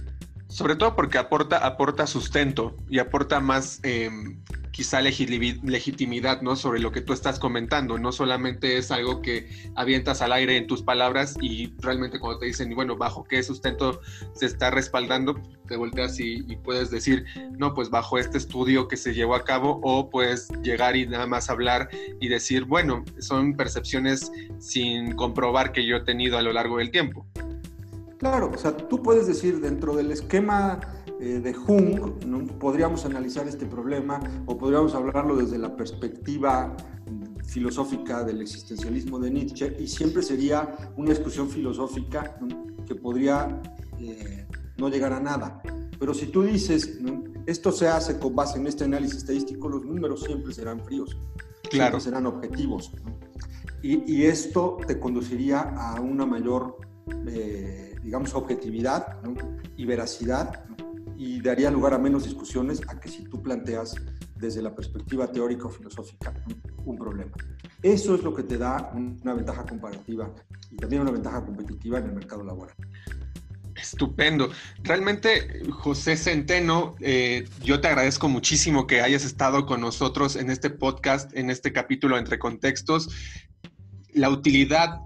Sobre 0.49 0.77
todo 0.77 0.97
porque 0.97 1.19
aporta, 1.19 1.59
aporta 1.59 2.07
sustento 2.07 2.75
y 2.89 2.99
aporta 2.99 3.39
más 3.39 3.81
em, 3.83 4.43
quizá 4.79 5.01
legitimidad 5.01 6.41
¿no? 6.41 6.57
sobre 6.57 6.81
lo 6.81 6.91
que 6.91 7.03
tú 7.03 7.13
estás 7.13 7.39
comentando. 7.39 7.99
No 7.99 8.13
solamente 8.13 8.79
es 8.79 8.91
algo 8.91 9.21
que 9.21 9.49
avientas 9.75 10.23
al 10.23 10.33
aire 10.33 10.57
en 10.57 10.67
tus 10.67 10.83
palabras 10.83 11.37
y 11.41 11.75
realmente 11.81 12.19
cuando 12.19 12.39
te 12.39 12.47
dicen, 12.47 12.75
bueno, 12.75 12.97
bajo 12.97 13.25
qué 13.25 13.43
sustento 13.43 14.01
se 14.35 14.47
está 14.47 14.71
respaldando, 14.71 15.35
te 15.67 15.77
volteas 15.77 16.19
y, 16.19 16.45
y 16.47 16.57
puedes 16.57 16.91
decir, 16.91 17.27
no, 17.59 17.75
pues 17.75 17.91
bajo 17.91 18.19
este 18.19 18.39
estudio 18.39 18.89
que 18.89 18.97
se 18.97 19.13
llevó 19.15 19.35
a 19.35 19.45
cabo 19.45 19.81
o 19.83 20.09
puedes 20.09 20.49
llegar 20.63 20.97
y 20.97 21.07
nada 21.07 21.27
más 21.27 21.51
hablar 21.51 21.91
y 22.21 22.29
decir, 22.29 22.65
bueno, 22.65 23.05
son 23.19 23.55
percepciones 23.55 24.33
sin 24.61 25.15
comprobar 25.15 25.73
que 25.73 25.85
yo 25.85 25.97
he 25.97 26.05
tenido 26.05 26.39
a 26.39 26.43
lo 26.43 26.53
largo 26.53 26.79
del 26.79 26.91
tiempo. 26.91 27.27
Claro, 28.19 28.51
o 28.53 28.59
sea, 28.59 28.77
tú 28.77 29.01
puedes 29.01 29.27
decir 29.29 29.61
dentro 29.61 29.95
del 29.95 30.11
esquema 30.11 30.81
eh, 31.21 31.41
de 31.41 31.55
Jung, 31.55 32.25
¿no? 32.27 32.45
podríamos 32.59 33.05
analizar 33.05 33.47
este 33.47 33.65
problema 33.65 34.21
o 34.47 34.59
podríamos 34.59 34.95
hablarlo 34.95 35.37
desde 35.37 35.57
la 35.57 35.77
perspectiva 35.77 36.77
filosófica 37.47 38.25
del 38.25 38.43
existencialismo 38.43 39.19
de 39.19 39.31
Nietzsche 39.31 39.77
y 39.79 39.87
siempre 39.87 40.23
sería 40.23 40.77
una 40.97 41.11
discusión 41.11 41.49
filosófica 41.49 42.39
que 42.87 42.95
podría 42.95 43.63
eh, 43.99 44.47
no 44.77 44.89
llegar 44.89 45.13
a 45.13 45.21
nada. 45.21 45.63
Pero 45.99 46.13
si 46.13 46.27
tú 46.27 46.43
dices, 46.43 46.99
esto 47.47 47.73
se 47.73 47.89
hace 47.89 48.19
con 48.19 48.35
base 48.35 48.59
en 48.59 48.67
este 48.67 48.85
análisis 48.85 49.19
estadístico, 49.19 49.69
los 49.69 49.85
números 49.85 50.25
siempre 50.25 50.53
serán 50.53 50.81
fríos, 50.85 51.17
claro. 51.71 51.99
siempre 51.99 52.01
serán 52.01 52.27
objetivos. 52.27 52.93
Y, 53.81 54.13
y, 54.13 54.25
esto 54.25 54.79
te 54.87 54.99
conduciría 54.99 55.61
a 55.61 56.01
una 56.01 56.27
mayor... 56.27 56.79
Eh, 57.29 57.88
digamos, 58.03 58.35
objetividad 58.35 59.19
y 59.77 59.85
veracidad 59.85 60.65
y 61.17 61.41
daría 61.41 61.71
lugar 61.71 61.95
a 61.95 61.99
menos 61.99 62.25
discusiones 62.25 62.81
a 62.89 62.99
que 63.01 63.09
si 63.09 63.25
tú 63.25 63.43
planteas 63.43 63.95
desde 64.37 64.63
la 64.63 64.75
perspectiva 64.75 65.31
teórica 65.31 65.67
o 65.67 65.71
filosófica 65.71 66.33
un 66.85 66.97
problema. 66.97 67.33
Eso 67.83 68.15
es 68.15 68.23
lo 68.23 68.35
que 68.35 68.45
te 68.45 68.57
da 68.57 68.93
una 68.95 69.35
ventaja 69.35 69.65
comparativa 69.65 70.33
y 70.71 70.77
también 70.77 71.03
una 71.03 71.11
ventaja 71.11 71.45
competitiva 71.45 71.99
en 71.99 72.07
el 72.07 72.13
mercado 72.13 72.45
laboral. 72.45 72.75
Estupendo. 73.75 74.51
Realmente, 74.83 75.63
José 75.71 76.17
Centeno, 76.17 76.97
eh, 77.01 77.49
yo 77.63 77.81
te 77.81 77.89
agradezco 77.89 78.29
muchísimo 78.29 78.87
que 78.87 79.01
hayas 79.01 79.25
estado 79.25 79.67
con 79.67 79.81
nosotros 79.81 80.37
en 80.37 80.51
este 80.51 80.71
podcast, 80.71 81.35
en 81.37 81.51
este 81.51 81.73
capítulo 81.73 82.19
entre 82.19 82.39
contextos. 82.39 83.09
La 84.13 84.31
utilidad 84.31 85.01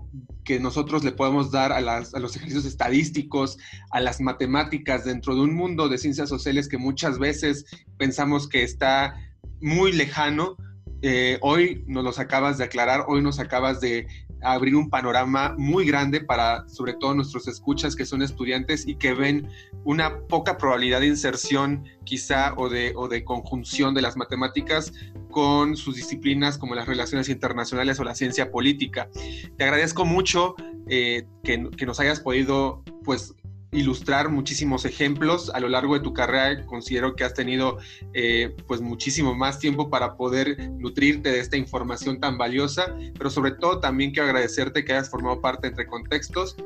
que 0.45 0.59
nosotros 0.61 1.05
le 1.05 1.13
podemos 1.13 1.51
dar 1.51 1.73
a, 1.73 1.77
a, 1.77 1.81
los 2.19 2.37
ejercicios 2.37 2.65
estadísticos, 2.65 3.59
a 3.91 4.01
las 4.01 4.21
matemáticas 4.21 5.05
dentro 5.05 5.35
de 5.35 5.43
un 5.43 5.55
mundo 5.55 5.89
de 5.89 5.99
ciencias 5.99 6.29
sociales 6.29 6.69
que 6.69 6.79
muchas 6.79 7.19
veces 7.19 7.65
pensamos 7.97 8.49
que 8.49 8.63
está 8.63 9.15
muy 9.61 9.93
lejano. 9.93 10.57
Eh, 11.03 11.39
hoy 11.41 11.85
nos 11.87 12.05
los 12.05 12.19
acabas 12.19 12.59
de 12.59 12.65
aclarar, 12.65 13.05
hoy 13.09 13.23
nos 13.23 13.39
acabas 13.39 13.81
de 13.81 14.07
abrir 14.43 14.75
un 14.75 14.91
panorama 14.91 15.55
muy 15.57 15.87
grande 15.87 16.21
para 16.21 16.69
sobre 16.69 16.95
todo 16.95 17.15
nuestros 17.15 17.47
escuchas 17.49 17.95
que 17.95 18.05
son 18.05 18.23
estudiantes 18.23 18.87
y 18.87 18.97
que 18.97 19.15
ven 19.15 19.49
una 19.85 20.19
poca 20.27 20.59
probabilidad 20.59 21.01
de 21.01 21.07
inserción 21.07 21.85
quizá 22.05 22.55
o 22.57 22.69
de, 22.69 22.93
o 22.97 23.09
de 23.09 23.25
conjunción 23.25 23.95
de 23.95 24.03
las 24.03 24.17
matemáticas 24.17 24.93
con 25.33 25.77
sus 25.77 25.97
disciplinas 25.97 26.57
como 26.59 26.77
las 26.77 26.87
relaciones 26.87 27.29
internacionales 27.29 27.99
o 27.99 28.05
la 28.05 28.15
ciencia 28.15 28.53
política. 28.53 29.09
Te 29.57 29.65
agradezco 29.65 30.05
mucho 30.05 30.55
eh, 30.89 31.25
que, 31.43 31.69
que, 31.77 31.87
nos 31.87 31.99
hayas 31.99 32.21
podido 32.21 32.85
pues 33.05 33.35
ilustrar 33.73 34.29
muchísimos 34.29 34.85
ejemplos 34.85 35.51
a 35.51 35.59
lo 35.59 35.69
largo 35.69 35.95
de 35.95 36.01
tu 36.01 36.13
carrera. 36.13 36.65
Considero 36.67 37.17
que 37.17 37.25
has 37.25 37.35
tenido 37.35 37.79
eh, 38.13 38.55
pues 38.67 38.81
muchísimo 38.81 39.35
más 39.35 39.59
tiempo 39.59 39.91
para 39.91 40.17
poder 40.17 40.71
nutrirte 40.73 41.33
de 41.33 41.41
esta 41.41 41.57
información 41.57 42.21
tan 42.21 42.37
valiosa, 42.39 42.95
pero 43.17 43.31
sobre 43.31 43.53
todo 43.53 43.81
también 43.81 44.13
quiero 44.13 44.29
agradecerte 44.29 44.85
que 44.85 44.93
hayas 44.93 45.11
formado 45.11 45.41
parte 45.41 45.67
entre 45.67 45.87
contextos 45.87 46.57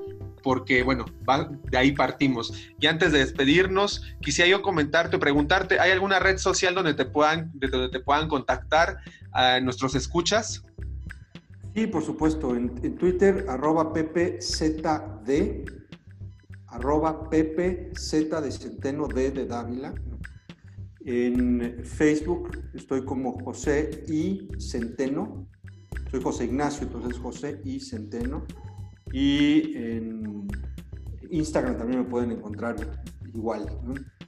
porque 0.47 0.85
bueno, 0.85 1.07
de 1.73 1.77
ahí 1.77 1.91
partimos. 1.91 2.55
Y 2.79 2.87
antes 2.87 3.11
de 3.11 3.19
despedirnos, 3.19 4.05
quisiera 4.21 4.49
yo 4.49 4.63
comentarte, 4.63 5.19
preguntarte, 5.19 5.81
¿hay 5.81 5.91
alguna 5.91 6.21
red 6.21 6.39
social 6.39 6.73
donde 6.73 6.95
te 6.95 7.05
puedan, 7.05 7.51
donde 7.53 7.89
te 7.89 7.99
puedan 7.99 8.29
contactar 8.29 8.99
a 9.33 9.59
nuestros 9.59 9.97
escuchas? 9.97 10.63
Sí, 11.75 11.89
por 11.89 12.05
supuesto, 12.05 12.55
en, 12.55 12.97
Twitter, 12.97 13.47
arroba 13.49 13.93
ppzd, 13.93 15.65
arroba 16.69 17.29
Pepe 17.29 17.91
Z 17.97 18.41
de 18.41 18.53
Centeno 18.53 19.09
D 19.09 19.33
de 19.33 19.47
Dávila. 19.47 19.95
En 21.05 21.85
Facebook 21.85 22.57
estoy 22.73 23.05
como 23.05 23.33
José 23.41 24.05
y 24.07 24.47
Centeno. 24.61 25.49
Soy 26.09 26.23
José 26.23 26.45
Ignacio, 26.45 26.87
entonces 26.87 27.19
José 27.19 27.61
y 27.65 27.81
Centeno. 27.81 28.47
Y 29.13 29.77
en 29.77 30.36
Instagram 31.39 31.77
también 31.77 32.01
me 32.01 32.07
pueden 32.07 32.33
encontrar 32.33 32.77
igual. 33.35 33.67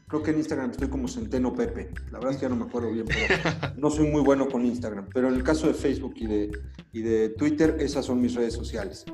Creo 0.07 0.23
que 0.23 0.31
en 0.31 0.38
Instagram 0.38 0.71
estoy 0.71 0.88
como 0.88 1.07
Centeno 1.07 1.55
Pepe. 1.55 1.90
La 2.11 2.18
verdad 2.18 2.31
es 2.31 2.37
que 2.38 2.42
ya 2.42 2.49
no 2.49 2.57
me 2.57 2.64
acuerdo 2.64 2.90
bien, 2.90 3.07
pero 3.07 3.75
no 3.77 3.90
soy 3.90 4.11
muy 4.11 4.23
bueno 4.23 4.49
con 4.49 4.64
Instagram. 4.64 5.09
Pero 5.12 5.29
en 5.29 5.35
el 5.35 5.42
caso 5.42 5.66
de 5.66 5.75
Facebook 5.75 6.14
y 6.16 6.27
de, 6.27 6.51
y 6.92 7.03
de 7.03 7.29
Twitter, 7.31 7.77
esas 7.81 8.07
son 8.07 8.21
mis 8.21 8.35
redes 8.35 8.55
sociales. 8.55 9.05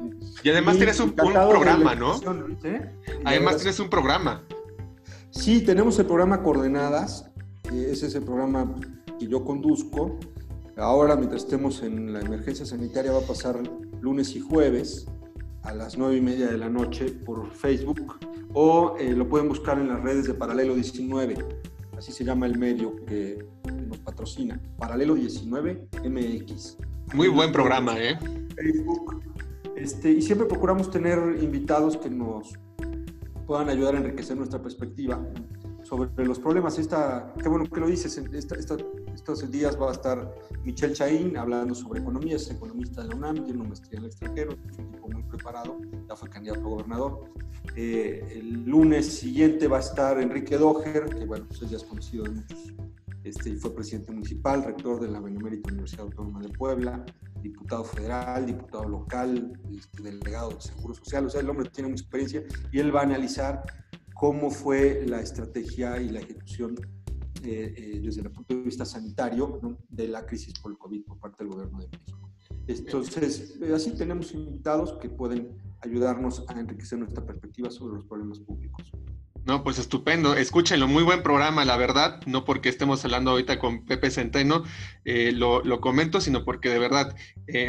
Y 0.43 0.51
además 0.51 0.77
tienes 0.77 1.01
un, 1.01 1.13
programa, 1.13 1.95
¿no? 1.97 2.21
Además 3.25 3.57
tienes 3.57 3.81
un 3.81 3.91
programa. 3.91 4.45
Sí, 5.31 5.63
tenemos 5.63 5.99
el 5.99 6.07
programa 6.07 6.43
Coordenadas. 6.43 7.29
Ese 7.73 8.07
es 8.07 8.15
el 8.15 8.23
programa 8.23 8.73
que 9.19 9.27
yo 9.27 9.45
conduzco. 9.45 10.19
Ahora, 10.77 11.17
mientras 11.17 11.43
estemos 11.43 11.83
en 11.83 12.13
la 12.13 12.21
emergencia 12.21 12.65
sanitaria, 12.65 13.11
va 13.11 13.19
a 13.19 13.27
pasar 13.27 13.61
lunes 14.01 14.37
y 14.37 14.41
jueves 14.41 15.09
a 15.65 15.75
las 15.75 15.99
nueve 15.99 16.17
y 16.17 16.21
media 16.21 16.47
de 16.47 16.59
la 16.59 16.69
noche 16.69 17.07
por 17.07 17.51
Facebook 17.51 18.19
o 18.53 18.97
eh, 18.99 19.13
lo 19.13 19.29
pueden 19.29 19.49
buscar 19.49 19.79
en 19.79 19.89
las 19.89 20.03
redes 20.03 20.27
de 20.27 20.35
Paralelo 20.35 20.75
19, 20.75 21.37
así 21.97 22.13
se 22.13 22.25
llama 22.25 22.47
el 22.47 22.59
medio 22.59 22.95
que 23.07 23.45
nos 23.89 23.99
patrocina, 23.99 24.61
Paralelo 24.79 25.15
19 25.15 25.89
MX. 26.05 26.79
Muy 27.15 27.29
buen 27.29 27.51
programa, 27.51 27.99
¿eh? 27.99 28.19
Facebook. 28.55 29.23
Este, 29.77 30.13
y 30.13 30.23
siempre 30.23 30.47
procuramos 30.47 30.91
tener 30.91 31.19
invitados 31.43 31.97
que 31.97 32.09
nos 32.09 32.53
puedan 33.47 33.69
ayudar 33.69 33.97
a 33.97 33.99
enriquecer 33.99 34.37
nuestra 34.37 34.63
perspectiva 34.63 35.21
sobre 35.97 36.27
los 36.27 36.39
problemas. 36.39 36.79
Esta, 36.79 37.33
qué 37.41 37.49
bueno 37.49 37.67
que 37.71 37.81
lo 37.81 37.87
dices, 37.87 38.19
estos 38.19 39.51
días 39.51 39.81
va 39.81 39.91
a 39.91 39.93
estar 39.93 40.35
Michelle 40.65 40.93
Chaín 40.93 41.37
hablando 41.37 41.75
sobre 41.75 42.01
economía, 42.01 42.37
es 42.37 42.51
economista 42.51 43.03
de 43.03 43.09
la 43.09 43.17
UNAM, 43.17 43.45
tiene 43.45 43.61
una 43.61 43.69
maestría 43.69 43.99
en 43.99 44.05
el 44.05 44.11
extranjero, 44.11 44.53
es 44.71 44.79
un 44.79 44.91
tipo 44.91 45.09
muy 45.09 45.23
preparado, 45.23 45.79
ya 46.09 46.17
fue 46.17 46.29
candidato 46.29 46.61
a 46.61 46.65
gobernador. 46.65 47.31
Eh, 47.77 48.27
el 48.33 48.65
lunes 48.65 49.07
siguiente 49.07 49.69
va 49.69 49.77
a 49.77 49.81
estar 49.81 50.21
Enrique 50.21 50.59
Doher, 50.59 51.05
que 51.17 51.25
bueno, 51.27 51.47
pues 51.47 51.61
ya 51.61 51.77
es 51.77 51.85
conocido 51.85 52.25
de 52.25 52.31
muchos, 52.31 52.75
este, 53.23 53.57
fue 53.57 53.75
presidente 53.75 54.13
municipal, 54.13 54.65
rector 54.65 55.01
de 55.01 55.09
la 55.09 55.21
Benemérita 55.21 55.71
Universidad 55.71 56.07
Autónoma 56.07 56.43
de 56.43 56.49
Puebla, 56.51 57.05
diputado 57.41 57.85
federal, 57.85 58.47
diputado 58.47 58.89
local, 58.89 59.59
este, 59.73 60.03
delegado 60.03 60.51
de 60.51 60.61
Seguro 60.61 60.95
Social, 60.95 61.27
o 61.27 61.31
sea, 61.31 61.41
el 61.41 61.49
hombre 61.49 61.71
tiene 61.71 61.91
mucha 61.91 62.03
experiencia 62.03 62.43
y 62.73 62.81
él 62.81 62.95
va 62.95 63.01
a 63.01 63.05
analizar 63.05 63.63
cómo 64.15 64.51
fue 64.51 65.05
la 65.07 65.21
estrategia 65.21 66.01
y 66.01 66.09
la 66.09 66.21
ejecución 66.21 66.77
eh, 67.43 67.75
eh, 67.77 68.01
desde 68.03 68.23
el 68.23 68.31
punto 68.31 68.55
de 68.55 68.63
vista 68.63 68.87
sanitario 68.87 69.61
de 69.89 70.09
la 70.09 70.25
crisis 70.25 70.55
por 70.61 70.73
el 70.73 70.79
COVID 70.79 71.05
por 71.05 71.19
parte 71.19 71.45
del 71.45 71.53
gobierno 71.53 71.79
de 71.81 71.89
México. 71.89 72.31
Entonces, 72.67 73.59
eh, 73.61 73.75
así 73.75 73.91
tenemos 73.95 74.33
invitados 74.33 74.95
que 74.95 75.11
pueden 75.11 75.59
ayudarnos 75.83 76.45
a 76.49 76.59
enriquecer 76.59 76.99
nuestra 76.99 77.27
perspectiva 77.27 77.71
sobre 77.71 77.97
los 77.97 78.07
problemas 78.07 78.39
públicos. 78.41 78.91
No, 79.45 79.63
pues 79.63 79.79
estupendo. 79.79 80.35
Escúchenlo, 80.35 80.89
muy 80.89 81.03
buen 81.03 81.23
programa, 81.23 81.67
la 81.67 81.77
verdad. 81.77 82.21
No 82.25 82.45
porque 82.47 82.71
estemos 82.71 83.05
hablando 83.05 83.33
ahorita 83.33 83.59
con 83.59 83.85
Pepe 83.85 84.11
Centeno, 84.11 84.65
lo, 85.05 85.63
lo, 85.63 85.81
comento, 85.81 86.23
sino 86.23 86.45
porque 86.45 86.71
de 86.71 86.79
verdad 86.79 87.15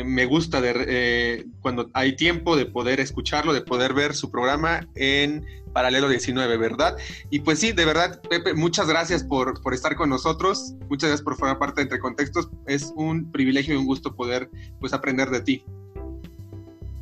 me 0.06 0.26
gusta 0.26 0.62
de, 0.62 1.46
cuando 1.60 1.90
hay 1.94 2.16
tiempo 2.16 2.56
de 2.56 2.66
poder 2.66 3.02
escucharlo, 3.02 3.54
de 3.54 3.62
poder 3.62 3.94
ver 3.94 4.16
su 4.16 4.32
programa 4.32 4.88
en 4.96 5.46
Paralelo 5.76 6.08
19, 6.08 6.56
¿verdad? 6.56 6.96
Y 7.30 7.40
pues 7.40 7.60
sí, 7.60 7.74
de 7.74 7.84
verdad, 7.84 8.22
Pepe, 8.30 8.54
muchas 8.54 8.88
gracias 8.88 9.26
por, 9.26 9.62
por 9.62 9.74
estar 9.74 9.98
con 9.98 10.10
nosotros, 10.10 10.74
muchas 10.90 11.10
gracias 11.10 11.22
por 11.22 11.36
formar 11.36 11.60
parte 11.60 11.82
de 11.82 11.84
Entre 11.84 12.00
Contextos, 12.00 12.50
es 12.66 12.94
un 12.96 13.30
privilegio 13.30 13.74
y 13.74 13.78
un 13.78 13.86
gusto 13.86 14.16
poder 14.16 14.50
pues 14.80 14.94
aprender 14.94 15.30
de 15.30 15.42
ti. 15.42 15.66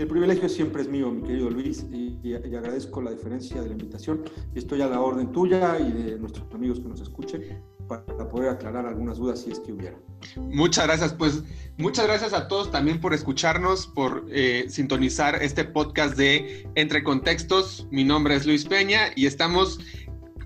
El 0.03 0.09
privilegio 0.09 0.49
siempre 0.49 0.81
es 0.81 0.89
mío, 0.89 1.09
mi 1.11 1.21
querido 1.21 1.49
Luis, 1.49 1.85
y, 1.89 2.33
agradezco 2.33 3.01
la 3.01 3.11
diferencia 3.11 3.61
de 3.61 3.67
la 3.67 3.71
invitación. 3.71 4.25
Estoy 4.53 4.81
a 4.81 4.87
la 4.87 4.99
orden 4.99 5.31
tuya 5.31 5.79
y 5.79 5.93
de 5.93 6.19
nuestros 6.19 6.45
amigos 6.53 6.81
que 6.81 6.89
nos 6.89 6.99
escuchen 6.99 7.63
para 7.87 8.27
poder 8.27 8.49
aclarar 8.49 8.85
algunas 8.85 9.17
dudas 9.17 9.39
si 9.39 9.51
es 9.51 9.61
que 9.61 9.71
hubiera. 9.71 9.97
Muchas 10.35 10.87
gracias, 10.87 11.13
pues 11.13 11.43
muchas 11.77 12.05
gracias 12.05 12.33
a 12.33 12.49
todos 12.49 12.69
también 12.69 12.99
por 12.99 13.13
escucharnos, 13.13 13.87
por 13.87 14.25
eh, 14.29 14.65
sintonizar 14.67 15.41
este 15.41 15.63
podcast 15.63 16.17
de 16.17 16.69
Entre 16.75 17.01
Contextos. 17.01 17.87
Mi 17.89 18.03
nombre 18.03 18.35
es 18.35 18.45
Luis 18.45 18.65
Peña 18.65 19.13
y 19.15 19.25
estamos 19.25 19.79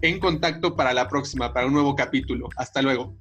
en 0.03 0.19
contacto 0.19 0.75
para 0.75 0.93
la 0.93 1.07
próxima, 1.07 1.51
para 1.51 1.65
un 1.65 1.73
nuevo 1.73 1.95
capítulo. 1.95 2.47
Hasta 2.57 2.83
luego. 2.83 3.17